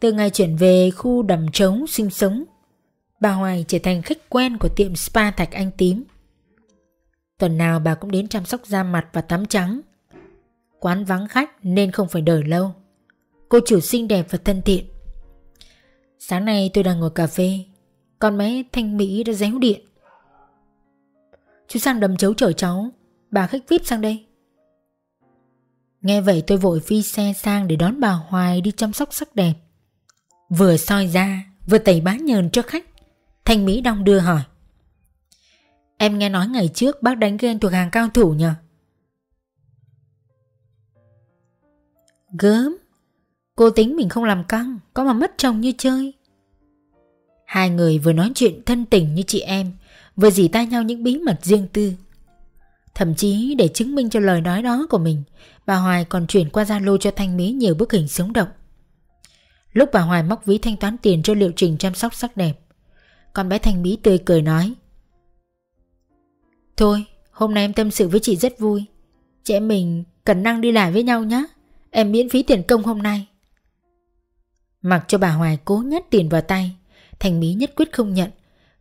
[0.00, 2.44] Từ ngày chuyển về khu đầm trống sinh sống,
[3.20, 6.04] bà Hoài trở thành khách quen của tiệm spa Thạch Anh Tím.
[7.44, 9.80] Tuần nào bà cũng đến chăm sóc da mặt và tắm trắng.
[10.80, 12.74] Quán vắng khách nên không phải đợi lâu.
[13.48, 14.86] Cô chủ xinh đẹp và thân thiện.
[16.18, 17.64] Sáng nay tôi đang ngồi cà phê,
[18.18, 19.80] con bé Thanh Mỹ đã réo điện.
[21.68, 22.90] Chú sang đầm chấu chở cháu,
[23.30, 24.26] bà khách VIP sang đây.
[26.02, 29.34] Nghe vậy tôi vội phi xe sang để đón bà Hoài đi chăm sóc sắc
[29.34, 29.54] đẹp.
[30.48, 32.84] Vừa soi da vừa tẩy bá nhờn cho khách.
[33.44, 34.42] Thanh Mỹ đong đưa hỏi.
[36.04, 38.54] Em nghe nói ngày trước bác đánh ghen thuộc hàng cao thủ nhờ?
[42.38, 42.76] Gớm.
[43.56, 46.14] Cô tính mình không làm căng, Có mà mất chồng như chơi.
[47.46, 49.72] Hai người vừa nói chuyện thân tình như chị em,
[50.16, 51.92] Vừa dì tay nhau những bí mật riêng tư.
[52.94, 55.22] Thậm chí để chứng minh cho lời nói đó của mình,
[55.66, 58.48] Bà Hoài còn chuyển qua Zalo cho Thanh Mỹ nhiều bức hình sống động.
[59.72, 62.60] Lúc bà Hoài móc ví thanh toán tiền cho liệu trình chăm sóc sắc đẹp,
[63.32, 64.74] Con bé Thanh Mỹ tươi cười nói
[66.76, 68.84] Thôi hôm nay em tâm sự với chị rất vui.
[69.44, 71.44] Chị em mình cần năng đi lại với nhau nhé
[71.90, 73.26] Em miễn phí tiền công hôm nay.
[74.82, 76.76] Mặc cho bà Hoài cố nhét tiền vào tay
[77.20, 78.30] Thành Mỹ nhất quyết không nhận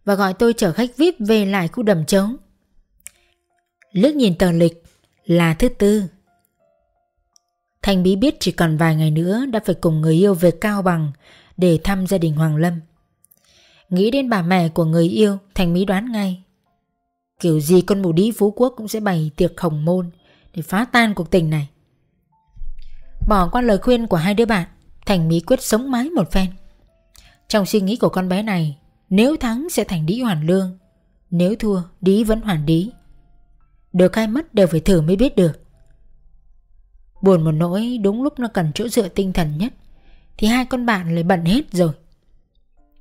[0.05, 2.35] Và gọi tôi chở khách VIP về lại khu đầm trống.
[3.91, 4.83] Lướt nhìn tờ lịch
[5.25, 6.03] là thứ tư.
[7.81, 10.81] Thành Bí biết chỉ còn vài ngày nữa đã phải cùng người yêu về Cao
[10.81, 11.11] Bằng
[11.57, 12.79] để thăm gia đình Hoàng Lâm.
[13.89, 16.43] Nghĩ đến bà mẹ của người yêu, Thành Mỹ đoán ngay.
[17.43, 20.09] Kiểu gì con mù đĩ Phú Quốc cũng sẽ bày tiệc hồng môn
[20.55, 21.69] để phá tan cuộc tình này.
[23.27, 24.67] Bỏ qua lời khuyên của hai đứa bạn,
[25.05, 26.47] Thành Mỹ quyết sống mái một phen.
[27.47, 28.77] Trong suy nghĩ của con bé này,
[29.09, 30.77] nếu thắng sẽ thành đĩ hoàn lương,
[31.31, 32.89] nếu thua đĩ vẫn hoàn đĩ.
[33.93, 35.61] Được hay mất đều phải thử mới biết được.
[37.21, 39.73] Buồn một nỗi đúng lúc nó cần chỗ dựa tinh thần nhất
[40.37, 41.91] Thì hai con bạn lại bận hết rồi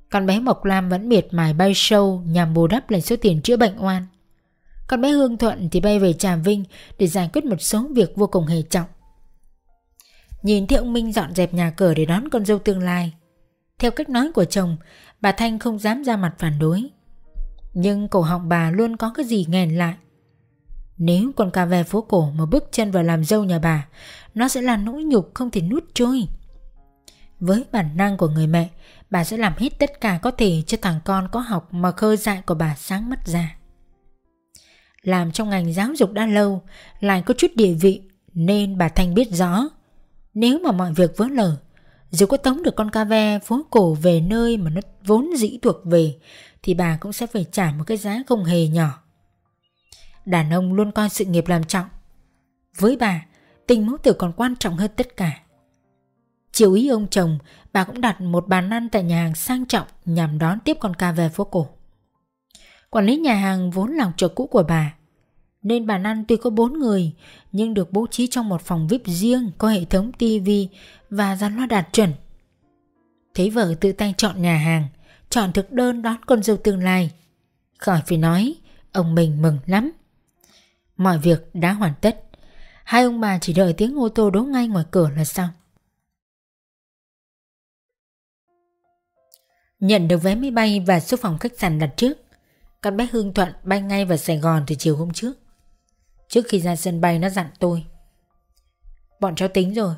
[0.09, 3.41] Con bé Mộc Lam vẫn miệt mài bay show Nhằm bù đắp lại số tiền
[3.41, 4.07] chữa bệnh oan
[4.87, 6.63] con bé Hương Thuận thì bay về Trà Vinh
[6.99, 8.87] Để giải quyết một số việc vô cùng hề trọng.
[10.43, 13.13] Nhìn thấy ông Minh dọn dẹp nhà cửa để đón con dâu tương lai,
[13.79, 14.77] Theo cách nói của chồng,
[15.21, 16.89] Bà Thanh không dám ra mặt phản đối.
[17.73, 19.95] Nhưng cổ họng bà luôn có cái gì nghèn lại.
[20.97, 23.87] Nếu con cà về phố cổ mà bước chân vào làm dâu nhà bà,
[24.35, 26.27] Nó sẽ là nỗi nhục không thể nuốt trôi.
[27.39, 28.69] Với bản năng của người mẹ,
[29.09, 32.17] Bà sẽ làm hết tất cả có thể cho thằng con có học mà khơi
[32.17, 33.55] dại của bà sáng mắt ra.
[35.03, 36.61] Làm trong ngành giáo dục đã lâu,
[36.99, 38.01] Lại có chút địa vị,
[38.33, 39.69] Nên bà Thanh biết rõ.
[40.33, 41.57] Nếu mà mọi việc vỡ lở,
[42.11, 45.59] Dù có tống được con ca ve phố cổ về nơi mà nó vốn dĩ
[45.61, 46.15] thuộc về,
[46.63, 49.03] Thì bà cũng sẽ phải trả một cái giá không hề nhỏ.
[50.25, 51.87] Đàn ông luôn coi sự nghiệp làm trọng.
[52.77, 53.25] Với bà,
[53.67, 55.39] Tình mẫu tử còn quan trọng hơn tất cả.
[56.51, 57.37] Chiều ý ông chồng,
[57.73, 60.93] Bà cũng đặt một bàn ăn tại nhà hàng sang trọng Nhằm đón tiếp con
[60.93, 61.67] ca về phố cổ.
[62.93, 64.95] Quản lý nhà hàng vốn là chợ cũ của bà.
[65.61, 67.13] Nên bàn ăn tuy có bốn người,
[67.51, 70.69] Nhưng được bố trí trong một phòng VIP riêng Có hệ thống tivi
[71.09, 72.13] Và dàn loa đạt chuẩn.
[73.33, 74.87] Thấy vợ tự tay chọn nhà hàng,
[75.29, 77.11] Chọn thực đơn đón con dâu tương lai.
[77.77, 78.55] Khỏi phải nói,
[78.91, 79.91] Ông mình mừng lắm.
[80.97, 82.23] Mọi việc đã hoàn tất.
[82.83, 85.49] Hai ông bà chỉ đợi tiếng ô tô đỗ ngay ngoài cửa là xong.
[89.79, 92.22] Nhận được vé máy bay và số phòng khách sạn đặt trước
[92.83, 95.33] con bé Hương Thuận bay ngay vào Sài Gòn từ chiều hôm trước.
[96.27, 97.85] Trước khi ra sân bay nó dặn tôi.
[99.19, 99.95] Bọn cháu tính rồi.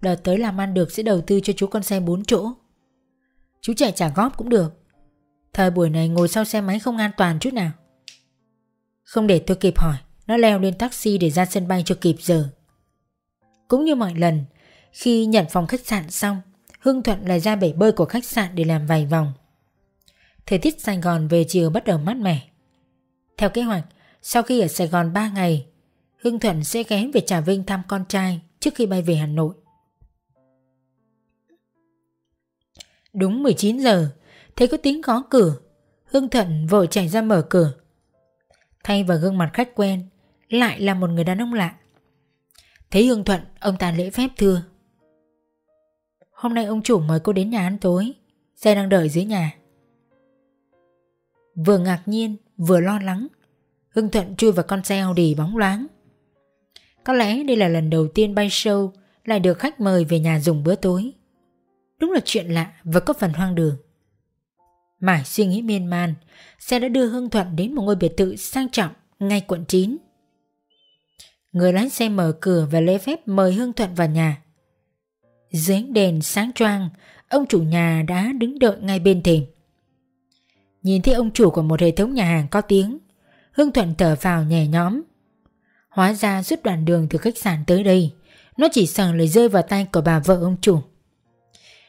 [0.00, 2.52] Đợt tới làm ăn được sẽ đầu tư cho chú con xe 4 chỗ.
[3.60, 4.72] Chú chạy trả góp cũng được.
[5.52, 7.70] Thời buổi này ngồi sau xe máy không an toàn chút nào.
[9.04, 9.96] Không để tôi kịp hỏi,
[10.26, 12.48] nó leo lên taxi để ra sân bay cho kịp giờ.
[13.68, 14.44] Cũng như mọi lần,
[14.92, 16.40] Khi nhận phòng khách sạn xong
[16.80, 19.32] Hưng Thuận lại ra bể bơi của khách sạn để làm vài vòng.
[20.46, 22.48] Thời tiết Sài Gòn về chiều bắt đầu mát mẻ
[23.36, 23.84] Theo kế hoạch
[24.22, 25.66] Sau khi ở Sài Gòn 3 ngày
[26.16, 29.26] Hưng Thuận sẽ ghé về Trà Vinh thăm con trai Trước khi bay về Hà
[29.26, 29.54] Nội
[33.12, 34.08] Đúng 19 giờ
[34.56, 35.56] Thấy có tiếng gõ cửa
[36.04, 37.72] Hưng Thuận vội chạy ra mở cửa
[38.84, 40.08] Thay vào gương mặt khách quen
[40.48, 41.74] lại là một người đàn ông lạ.
[42.90, 44.62] Thấy Hương Thuận, ông ta lễ phép thưa.
[46.32, 48.12] Hôm nay ông chủ mời cô đến nhà ăn tối,
[48.56, 49.52] xe đang đợi dưới nhà.
[51.54, 53.26] Vừa ngạc nhiên, vừa lo lắng,
[53.88, 55.86] hưng Thuận chui vào con xe Audi bóng loáng.
[57.04, 58.90] Có lẽ đây là lần đầu tiên bay show
[59.24, 61.12] lại được khách mời về nhà dùng bữa tối.
[62.00, 63.76] Đúng là chuyện lạ và có phần hoang đường.
[65.00, 66.14] Mãi suy nghĩ miên man,
[66.58, 69.96] xe đã đưa hưng Thuận đến một ngôi biệt thự sang trọng ngay quận 9.
[71.52, 74.42] Người lái xe mở cửa và lễ phép mời Hương Thuận vào nhà.
[75.50, 76.88] Dưới đèn sáng choang,
[77.28, 79.44] ông chủ nhà đã đứng đợi ngay bên thềm.
[80.84, 82.98] Nhìn thấy ông chủ của một hệ thống nhà hàng có tiếng,
[83.52, 85.02] Hương Thuận thở vào nhẹ nhõm.
[85.88, 88.12] Hóa ra suốt đoạn đường từ khách sạn tới đây,
[88.56, 90.80] nó chỉ sợ lời rơi vào tay của bà vợ ông chủ.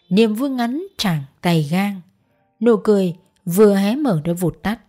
[0.10, 2.02] Niềm vui ngắn chẳng tay gang,
[2.60, 3.16] nụ cười
[3.46, 4.80] vừa hé mở đã vụt tắt.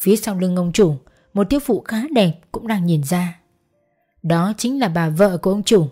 [0.00, 0.96] Phía sau lưng ông chủ,
[1.34, 3.40] một thiếu phụ khá đẹp cũng đang nhìn ra.
[4.22, 5.88] Đó chính là bà vợ của ông chủ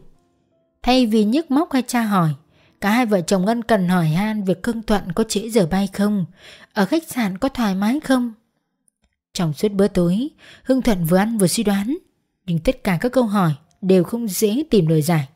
[0.83, 2.31] Thay vì nhức móc hay tra hỏi
[2.81, 5.89] Cả hai vợ chồng ân cần hỏi han Việc cưng thuận có trễ giờ bay
[5.93, 6.25] không
[6.73, 8.33] Ở khách sạn có thoải mái không
[9.33, 10.29] Trong suốt bữa tối
[10.63, 11.97] Hưng Thuận vừa ăn vừa suy đoán
[12.47, 15.29] Nhưng tất cả các câu hỏi Đều không dễ tìm lời giải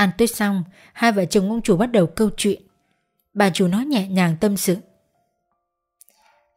[0.00, 2.62] Ăn tết xong, hai vợ chồng ông chủ bắt đầu câu chuyện.
[3.34, 4.76] Bà chủ nói nhẹ nhàng tâm sự.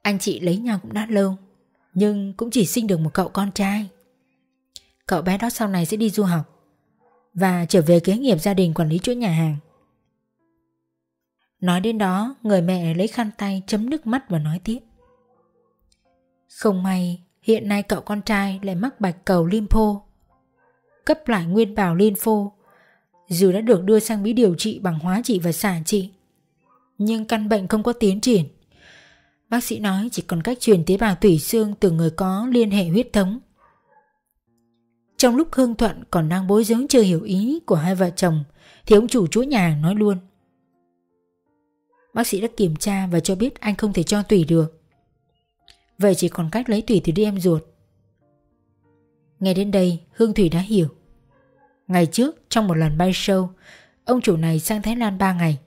[0.01, 1.37] Anh chị lấy nhau cũng đã lâu,
[1.93, 3.89] nhưng cũng chỉ sinh được một cậu con trai.
[5.07, 6.62] Cậu bé đó sau này sẽ đi du học
[7.33, 9.57] và trở về kế nghiệp gia đình quản lý chuỗi nhà hàng.
[11.61, 14.79] Nói đến đó, người mẹ lấy khăn tay chấm nước mắt và nói tiếp.
[16.59, 20.01] Không may, hiện nay cậu con trai lại mắc bạch cầu lympho.
[21.05, 22.51] Cấp lại nguyên bào lympho,
[23.29, 26.11] dù đã được đưa sang Mỹ điều trị bằng hóa trị và xả trị.
[26.97, 28.45] Nhưng căn bệnh không có tiến triển.
[29.49, 32.71] Bác sĩ nói chỉ còn cách truyền tế bào tủy xương từ người có liên
[32.71, 33.39] hệ huyết thống.
[35.23, 38.43] Trong lúc Hương Thuận còn đang bối rối chưa hiểu ý của hai vợ chồng,
[38.85, 40.17] thì ông chủ chuỗi nhà hàng nói luôn.
[42.13, 44.81] Bác sĩ đã kiểm tra và cho biết anh không thể cho tủy được.
[45.97, 47.63] Vậy chỉ còn cách lấy tủy từ đi em ruột.
[49.39, 50.87] Nghe đến đây, Hương Thủy đã hiểu.
[51.87, 53.47] Ngày trước, trong một lần bay show,
[54.05, 55.59] ông chủ này sang Thái Lan 3 ngày.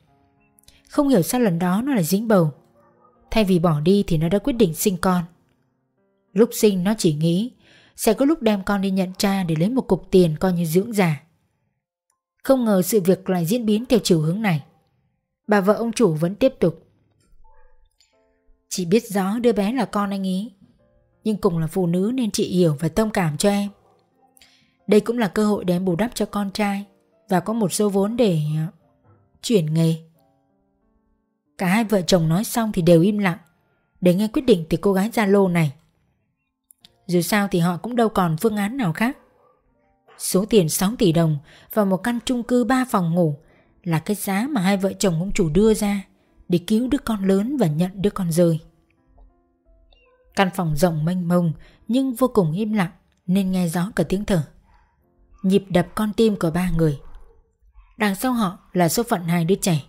[0.89, 2.53] Không hiểu sao lần đó nó lại dính bầu.
[3.31, 5.25] Thay vì bỏ đi thì nó đã quyết định sinh con.
[6.33, 7.53] Lúc sinh, nó chỉ nghĩ
[7.97, 10.65] sẽ có lúc đem con đi nhận cha để lấy một cục tiền coi như
[10.65, 11.23] dưỡng già.
[12.43, 14.65] Không ngờ sự việc lại diễn biến theo chiều hướng này.
[15.47, 16.87] Bà vợ ông chủ vẫn tiếp tục.
[18.69, 20.53] Chị biết rõ đứa bé là con anh ý,
[21.25, 23.71] nhưng cùng là phụ nữ nên chị hiểu và thông cảm cho em.
[24.87, 26.85] Đây cũng là cơ hội để em bù đắp cho con trai
[27.29, 28.69] và có một số vốn để à,
[29.43, 29.95] chuyển nghề.
[31.59, 33.39] Cả hai vợ chồng nói xong thì đều im lặng
[34.01, 35.73] để nghe quyết định từ cô gái Zalo này.
[37.07, 39.19] Dù sao thì họ cũng đâu còn phương án nào khác.
[40.19, 41.39] Số tiền 6 tỷ đồng
[41.75, 43.37] và một căn chung cư 3 phòng ngủ
[43.83, 46.03] là cái giá mà hai vợ chồng ông chủ đưa ra
[46.49, 48.61] để cứu đứa con lớn và nhận đứa con rơi.
[50.37, 51.53] Căn phòng rộng mênh mông
[51.89, 52.91] nhưng vô cùng im lặng
[53.27, 54.43] nên nghe rõ cả tiếng thở.
[55.43, 57.01] Nhịp đập con tim của ba người.
[57.97, 59.83] Đằng sau họ là số phận hai đứa trẻ.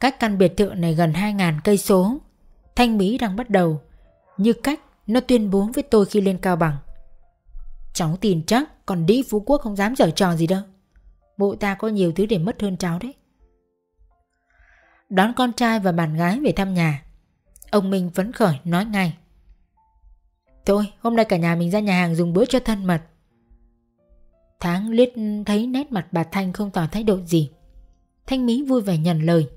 [0.00, 2.18] Cách căn biệt thự này gần 2.000 cây số.
[2.76, 3.80] Thanh Mỹ đang bắt đầu
[4.36, 6.76] như cách nó tuyên bố với tôi khi lên Cao Bằng.
[7.92, 10.62] Cháu tin chắc còn Đĩ Phú Quốc không dám giở trò gì đâu.
[11.36, 13.14] Bộ ta có nhiều thứ để mất hơn cháu đấy.
[15.08, 17.02] Đón con trai và bạn gái về thăm nhà.
[17.70, 19.16] Ông Minh phấn khởi nói ngay.
[20.66, 23.02] Thôi hôm nay cả nhà mình ra nhà hàng dùng bữa cho thân mật.
[24.60, 25.08] Tháng liếc
[25.46, 27.50] thấy nét mặt bà Thanh không tỏ thái độ gì.
[28.26, 29.48] Thanh Mỹ vui vẻ nhận lời,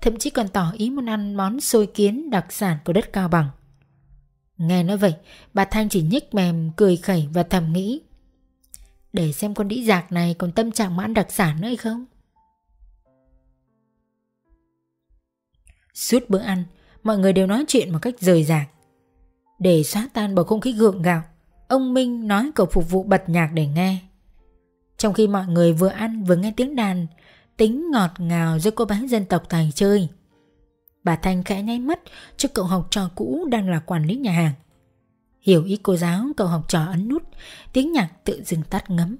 [0.00, 3.28] thậm chí còn tỏ ý muốn ăn món xôi kiến đặc sản của đất Cao
[3.28, 3.50] Bằng.
[4.58, 5.14] Nghe nói vậy,
[5.54, 8.00] bà Thanh chỉ nhích mềm, cười khẩy và thầm nghĩ.
[9.12, 11.76] Để xem con đĩ giạc này còn tâm trạng mà ăn đặc sản nữa hay
[11.76, 12.04] không?
[15.94, 16.64] Suốt bữa ăn,
[17.02, 18.68] mọi người đều nói chuyện một cách rời rạc.
[19.58, 21.22] Để xóa tan bầu không khí gượng gạo,
[21.68, 23.98] ông Minh nói cậu phục vụ bật nhạc để nghe.
[24.98, 27.06] Trong khi mọi người vừa ăn vừa nghe tiếng đàn,
[27.56, 30.08] tính ngọt ngào do cô bán dân tộc tài chơi.
[31.06, 32.00] Bà Thanh khẽ nháy mắt
[32.36, 34.52] cho cậu học trò cũ đang là quản lý nhà hàng.
[35.40, 37.22] Hiểu ý cô giáo, cậu học trò ấn nút,
[37.72, 39.16] Tiếng nhạc tự dừng tắt ngấm.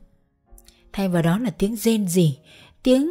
[0.92, 2.38] Thay vào đó là tiếng rên rỉ,
[2.82, 3.10] Tiếng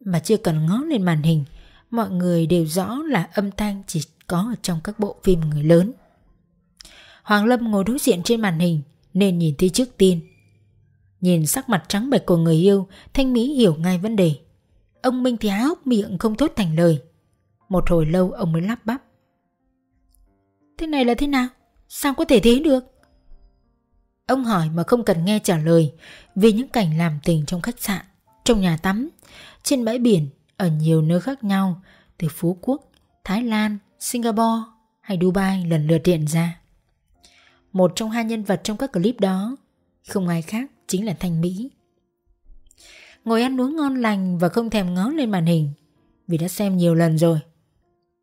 [0.00, 1.44] mà chưa cần ngó lên màn hình.
[1.90, 5.62] Mọi người đều rõ là âm thanh chỉ có ở trong các bộ phim người
[5.62, 5.92] lớn.
[7.22, 8.82] Hoàng Lâm ngồi đối diện trên màn hình,
[9.14, 10.20] Nên nhìn thấy trước tiên.
[11.20, 14.34] Nhìn sắc mặt trắng bệch của người yêu, Thanh Mỹ hiểu ngay vấn đề.
[15.02, 17.00] Ông Minh thì há hốc miệng không thốt thành lời.
[17.68, 19.02] Một hồi lâu ông mới lắp bắp
[20.78, 21.48] Thế này là thế nào?
[21.88, 22.84] Sao có thể thế được?
[24.26, 25.92] Ông hỏi mà không cần nghe trả lời
[26.34, 28.04] vì những cảnh làm tình trong khách sạn,
[28.44, 29.08] trong nhà tắm,
[29.62, 31.82] trên bãi biển, ở nhiều nơi khác nhau
[32.18, 32.90] từ Phú Quốc,
[33.24, 34.62] Thái Lan, Singapore
[35.00, 36.60] hay Dubai lần lượt hiện ra.
[37.72, 39.56] Một trong hai nhân vật trong các clip đó
[40.08, 41.70] không ai khác chính là Thanh Mỹ.
[43.24, 45.72] Ngồi ăn uống ngon lành và không thèm ngó lên màn hình
[46.28, 47.38] vì đã xem nhiều lần rồi.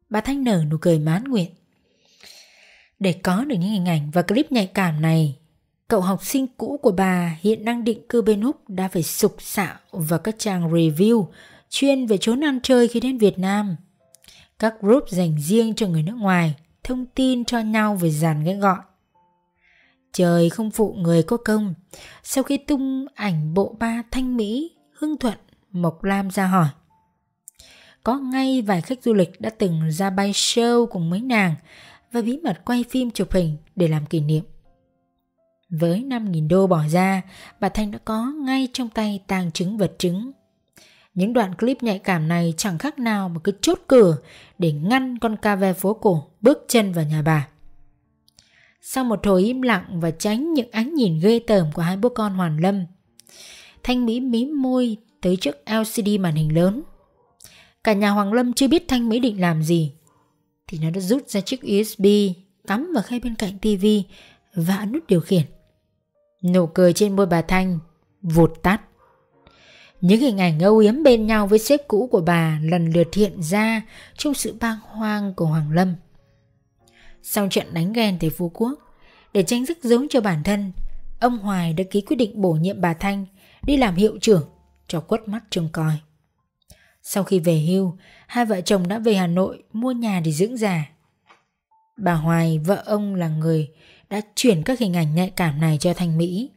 [0.09, 1.49] Bà Thanh nở nụ cười mãn nguyện.
[2.99, 5.35] Để có được những hình ảnh và clip nhạy cảm này,
[5.87, 9.35] cậu học sinh cũ của bà hiện đang định cư bên Úc đã phải sục
[9.39, 11.27] sạo vào các trang review
[11.69, 13.75] chuyên về chốn ăn chơi khi đến Việt Nam.
[14.59, 18.55] Các group dành riêng cho người nước ngoài thông tin cho nhau về dàn cái
[18.55, 18.79] gọi.
[20.13, 21.73] Trời không phụ người có công,
[22.23, 25.37] sau khi tung ảnh bộ ba Thanh Mỹ, Hưng Thuận,
[25.71, 26.67] Mộc Lam ra hỏi.
[28.05, 31.55] Có ngay vài khách du lịch đã từng ra bay show cùng mấy nàng
[32.11, 34.43] và bí mật quay phim chụp hình để làm kỷ niệm.
[35.69, 37.21] Với 5.000 đô bỏ ra,
[37.59, 40.31] bà Thanh đã có ngay trong tay tàng chứng vật chứng.
[41.13, 44.17] Những đoạn clip nhạy cảm này chẳng khác nào một cái chốt cửa
[44.57, 47.47] để ngăn con ca ve phố cổ bước chân vào nhà bà.
[48.81, 52.09] Sau một hồi im lặng và tránh những ánh nhìn ghê tởm của hai bố
[52.09, 52.85] con Hoàn Lâm,
[53.83, 56.81] Thanh Mỹ mím môi tới trước LCD màn hình lớn.
[57.85, 59.93] Cả nhà Hoàng Lâm chưa biết Thanh Mỹ định làm gì
[60.67, 62.05] thì nó đã rút ra chiếc USB
[62.67, 64.03] cắm vào khay bên cạnh tivi
[64.55, 65.41] và ấn nút điều khiển.
[66.43, 67.79] Nụ cười trên môi bà Thanh
[68.21, 68.81] vụt tắt.
[70.01, 73.43] Những hình ảnh âu yếm bên nhau với sếp cũ của bà lần lượt hiện
[73.43, 73.81] ra
[74.17, 75.95] trong sự bang hoang của Hoàng Lâm.
[77.21, 78.79] Sau trận đánh ghen tại Phú Quốc,
[79.33, 80.71] để tránh rắc rối cho bản thân,
[81.19, 83.25] ông Hoài đã ký quyết định bổ nhiệm bà Thanh
[83.65, 84.43] đi làm hiệu trưởng
[84.87, 85.93] cho quất mắt trông coi.
[87.07, 87.97] Sau khi về hưu,
[88.27, 90.85] hai vợ chồng đã về Hà Nội mua nhà để dưỡng già.
[91.97, 93.67] Bà Hoài, vợ ông là người
[94.09, 96.49] đã chuyển các hình ảnh nhạy cảm này cho Thanh Mỹ.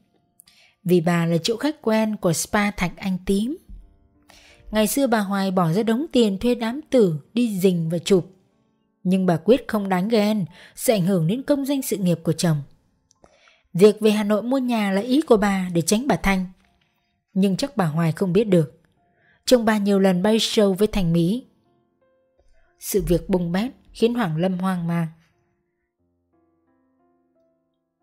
[0.85, 3.57] Vì bà là chỗ khách quen của spa Thạch Anh Tím.
[4.71, 8.31] Ngày xưa bà Hoài bỏ ra đống tiền thuê đám tử đi rình và chụp.
[9.03, 10.45] Nhưng bà quyết không đánh ghen,
[10.75, 12.63] sẽ ảnh hưởng đến công danh sự nghiệp của chồng.
[13.73, 16.47] Việc về Hà Nội mua nhà là ý của bà để tránh bà Thanh.
[17.35, 18.78] Nhưng chắc bà Hoài không biết được
[19.49, 21.47] trong bà nhiều lần bay show với Thành Mỹ.
[22.81, 25.07] Sự việc bùng bét khiến Hoàng Lâm hoang mang.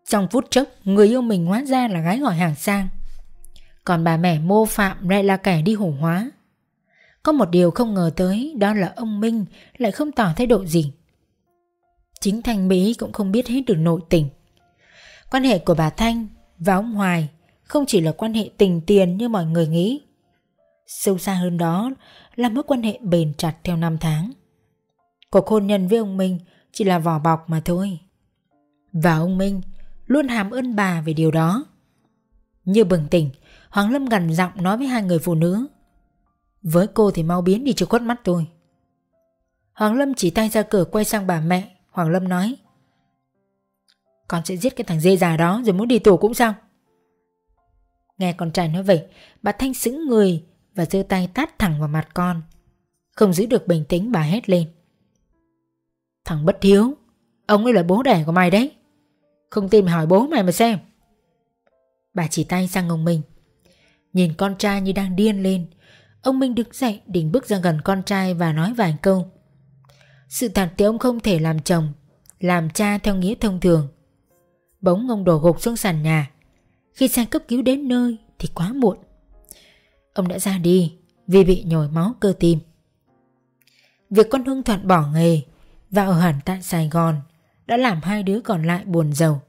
[0.08, 2.88] Trong phút chốc, người yêu mình hóa ra là gái gọi hàng sang.
[3.84, 6.30] Còn bà mẹ mô phạm lại là kẻ đi hổ hóa.
[7.22, 9.44] Có một điều không ngờ tới đó là ông Minh
[9.78, 10.92] lại không tỏ thái độ gì.
[12.20, 14.28] Chính Thanh Mỹ cũng không biết hết được nội tình.
[15.30, 16.26] Quan hệ của bà Thanh
[16.58, 17.28] và ông Hoài
[17.62, 20.05] không chỉ là quan hệ tình tiền như mọi người nghĩ.
[20.86, 21.90] Sâu xa hơn đó
[22.36, 24.32] là mối quan hệ bền chặt theo năm tháng.
[25.30, 26.38] Cuộc hôn nhân với ông Minh
[26.72, 28.00] chỉ là vỏ bọc mà thôi.
[28.92, 29.60] Và ông Minh
[30.06, 31.66] luôn hàm ơn bà về điều đó.
[32.64, 33.30] Như bừng tỉnh,
[33.70, 35.66] Hoàng Lâm gần giọng nói với hai người phụ nữ.
[36.62, 38.46] Với cô thì mau biến đi cho khuất mắt tôi.
[39.72, 41.76] Hoàng Lâm chỉ tay ra cửa quay sang bà mẹ.
[41.90, 42.56] Hoàng Lâm nói.
[44.28, 46.54] Con sẽ giết cái thằng dê già đó rồi muốn đi tù cũng xong.
[48.18, 49.06] Nghe con trai nói vậy,
[49.42, 50.44] bà Thanh sững người
[50.76, 52.42] và giơ tay tát thẳng vào mặt con.
[53.16, 54.68] Không giữ được bình tĩnh bà hét lên.
[56.24, 56.94] Thằng bất hiếu,
[57.46, 58.72] ông ấy là bố đẻ của mày đấy.
[59.50, 60.78] Không tin hỏi bố mày mà xem.
[62.14, 63.22] Bà chỉ tay sang ông Minh.
[64.12, 65.66] Nhìn con trai như đang điên lên,
[66.22, 69.30] ông Minh đứng dậy định bước ra gần con trai và nói vài câu.
[70.28, 71.92] Sự thật thì ông không thể làm chồng,
[72.40, 73.88] làm cha theo nghĩa thông thường.
[74.80, 76.30] Bỗng ông đổ gục xuống sàn nhà.
[76.92, 78.98] Khi xe cấp cứu đến nơi thì quá muộn.
[80.16, 80.94] Ông đã ra đi
[81.26, 82.58] vì bị nhồi máu cơ tim.
[84.10, 85.40] Việc con Hưng Thuận bỏ nghề
[85.90, 87.20] và ở hẳn tại Sài Gòn
[87.66, 89.42] đã làm hai đứa còn lại buồn giàu.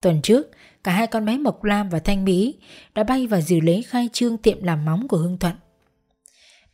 [0.00, 0.50] Tuần trước,
[0.84, 2.54] cả hai con bé Mộc Lam và Thanh Mỹ
[2.94, 5.54] đã bay vào dự lễ khai trương tiệm làm móng của Hưng Thuận.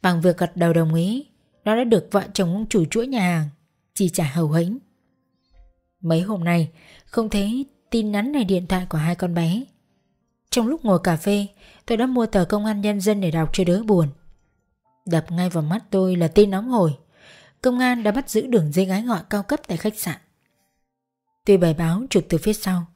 [0.03, 1.27] Bằng việc gật đầu đồng ý,
[1.65, 3.49] nó đã được vợ chồng ông chủ chuỗi nhà hàng
[3.95, 4.79] chi trả hầu hĩnh.
[6.01, 6.69] Mấy hôm nay,
[7.05, 9.65] không thấy tin nhắn này điện thoại của hai con bé.
[10.51, 11.47] Trong lúc ngồi cà phê,
[11.87, 14.09] tôi đã mua tờ công an nhân dân để đọc cho đỡ buồn.
[15.07, 16.93] Đập ngay vào mắt tôi là tin nóng hổi.
[17.63, 20.17] Công an đã bắt giữ đường dây gái gọi cao cấp tại khách sạn.
[21.45, 22.87] Tuy bài báo chụp từ phía sau,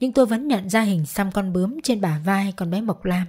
[0.00, 3.04] nhưng tôi vẫn nhận ra hình xăm con bướm trên bả vai con bé Mộc
[3.04, 3.26] Lam.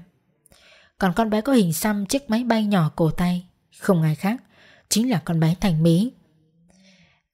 [0.97, 3.47] Còn con bé có hình xăm chiếc máy bay nhỏ cổ tay,
[3.79, 4.43] không ai khác,
[4.89, 6.13] chính là con bé Thành Mỹ.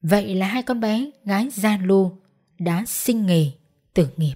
[0.01, 2.17] Vậy là hai con bé gái gian lu
[2.59, 3.51] đã sinh nghề
[3.93, 4.35] tử nghiệp.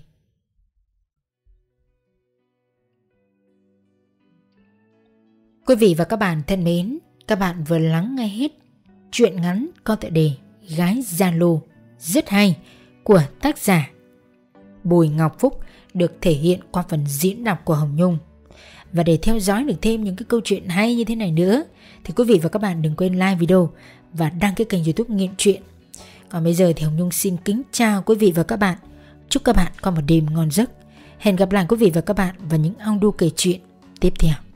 [5.65, 6.97] Quý vị và các bạn thân mến,
[7.27, 8.51] các bạn vừa lắng nghe hết
[9.11, 10.31] chuyện ngắn có tựa đề
[10.77, 11.59] Gái Zalo
[11.99, 12.57] rất hay
[13.03, 13.89] của tác giả
[14.83, 15.59] Bùi Ngọc Phúc
[15.93, 18.17] được thể hiện qua phần diễn đọc của Hồng Nhung.
[18.93, 21.63] Và để theo dõi được thêm những cái câu chuyện hay như thế này nữa
[22.03, 23.69] thì quý vị và các bạn đừng quên like video
[24.13, 25.61] và đăng ký kênh youtube Nghiện Chuyện.
[26.29, 28.77] Còn bây giờ thì Hồng Nhung xin kính chào quý vị và các bạn.
[29.29, 30.71] Chúc các bạn có một đêm ngon giấc.
[31.19, 33.59] Hẹn gặp lại quý vị và các bạn vào những audio kể chuyện
[33.99, 34.52] tiếp theo.